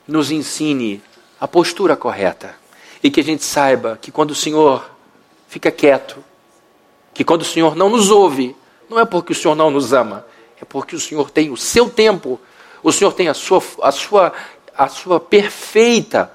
nos 0.07 0.31
ensine 0.31 1.01
a 1.39 1.47
postura 1.47 1.95
correta 1.95 2.55
e 3.03 3.09
que 3.09 3.19
a 3.19 3.23
gente 3.23 3.43
saiba 3.43 3.97
que 3.99 4.11
quando 4.11 4.31
o 4.31 4.35
Senhor 4.35 4.89
fica 5.47 5.71
quieto, 5.71 6.23
que 7.13 7.23
quando 7.23 7.41
o 7.41 7.45
Senhor 7.45 7.75
não 7.75 7.89
nos 7.89 8.09
ouve, 8.09 8.55
não 8.89 8.99
é 8.99 9.05
porque 9.05 9.31
o 9.31 9.35
Senhor 9.35 9.55
não 9.55 9.71
nos 9.71 9.93
ama, 9.93 10.25
é 10.61 10.65
porque 10.65 10.95
o 10.95 10.99
Senhor 10.99 11.31
tem 11.31 11.49
o 11.49 11.57
seu 11.57 11.89
tempo, 11.89 12.39
o 12.83 12.91
Senhor 12.91 13.13
tem 13.13 13.27
a 13.27 13.33
sua, 13.33 13.63
a 13.81 13.91
sua, 13.91 14.33
a 14.77 14.87
sua 14.87 15.19
perfeita 15.19 16.31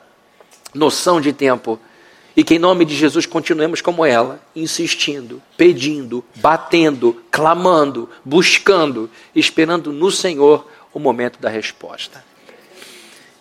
noção 0.74 1.20
de 1.20 1.32
tempo. 1.32 1.78
E 2.36 2.44
que 2.44 2.56
em 2.56 2.58
nome 2.58 2.84
de 2.84 2.94
Jesus 2.94 3.24
continuemos 3.24 3.80
como 3.80 4.04
ela, 4.04 4.38
insistindo, 4.54 5.40
pedindo, 5.56 6.22
batendo, 6.34 7.22
clamando, 7.30 8.10
buscando, 8.22 9.08
esperando 9.34 9.90
no 9.90 10.10
Senhor 10.10 10.66
o 10.92 10.98
momento 10.98 11.40
da 11.40 11.48
resposta 11.48 12.22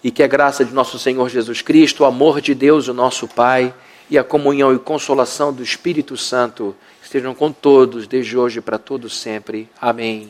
e 0.06 0.12
que 0.12 0.22
a 0.22 0.28
graça 0.28 0.64
de 0.64 0.72
nosso 0.72 1.00
Senhor 1.00 1.28
Jesus 1.28 1.64
Cristo, 1.64 2.04
o 2.04 2.06
amor 2.06 2.40
de 2.40 2.54
Deus, 2.54 2.88
o 2.88 2.94
nosso 2.94 3.28
Pai, 3.28 3.74
e 4.08 4.20
a 4.20 4.24
comunhão 4.24 4.72
e 4.72 4.78
consolação 4.78 5.52
do 5.52 5.64
Espírito 5.64 6.16
Santo 6.16 6.76
estejam 7.04 7.34
com 7.34 7.52
todos, 7.52 8.06
desde 8.06 8.38
hoje 8.38 8.62
para 8.62 8.78
todos 8.78 9.18
sempre. 9.18 9.68
Amém. 9.82 10.30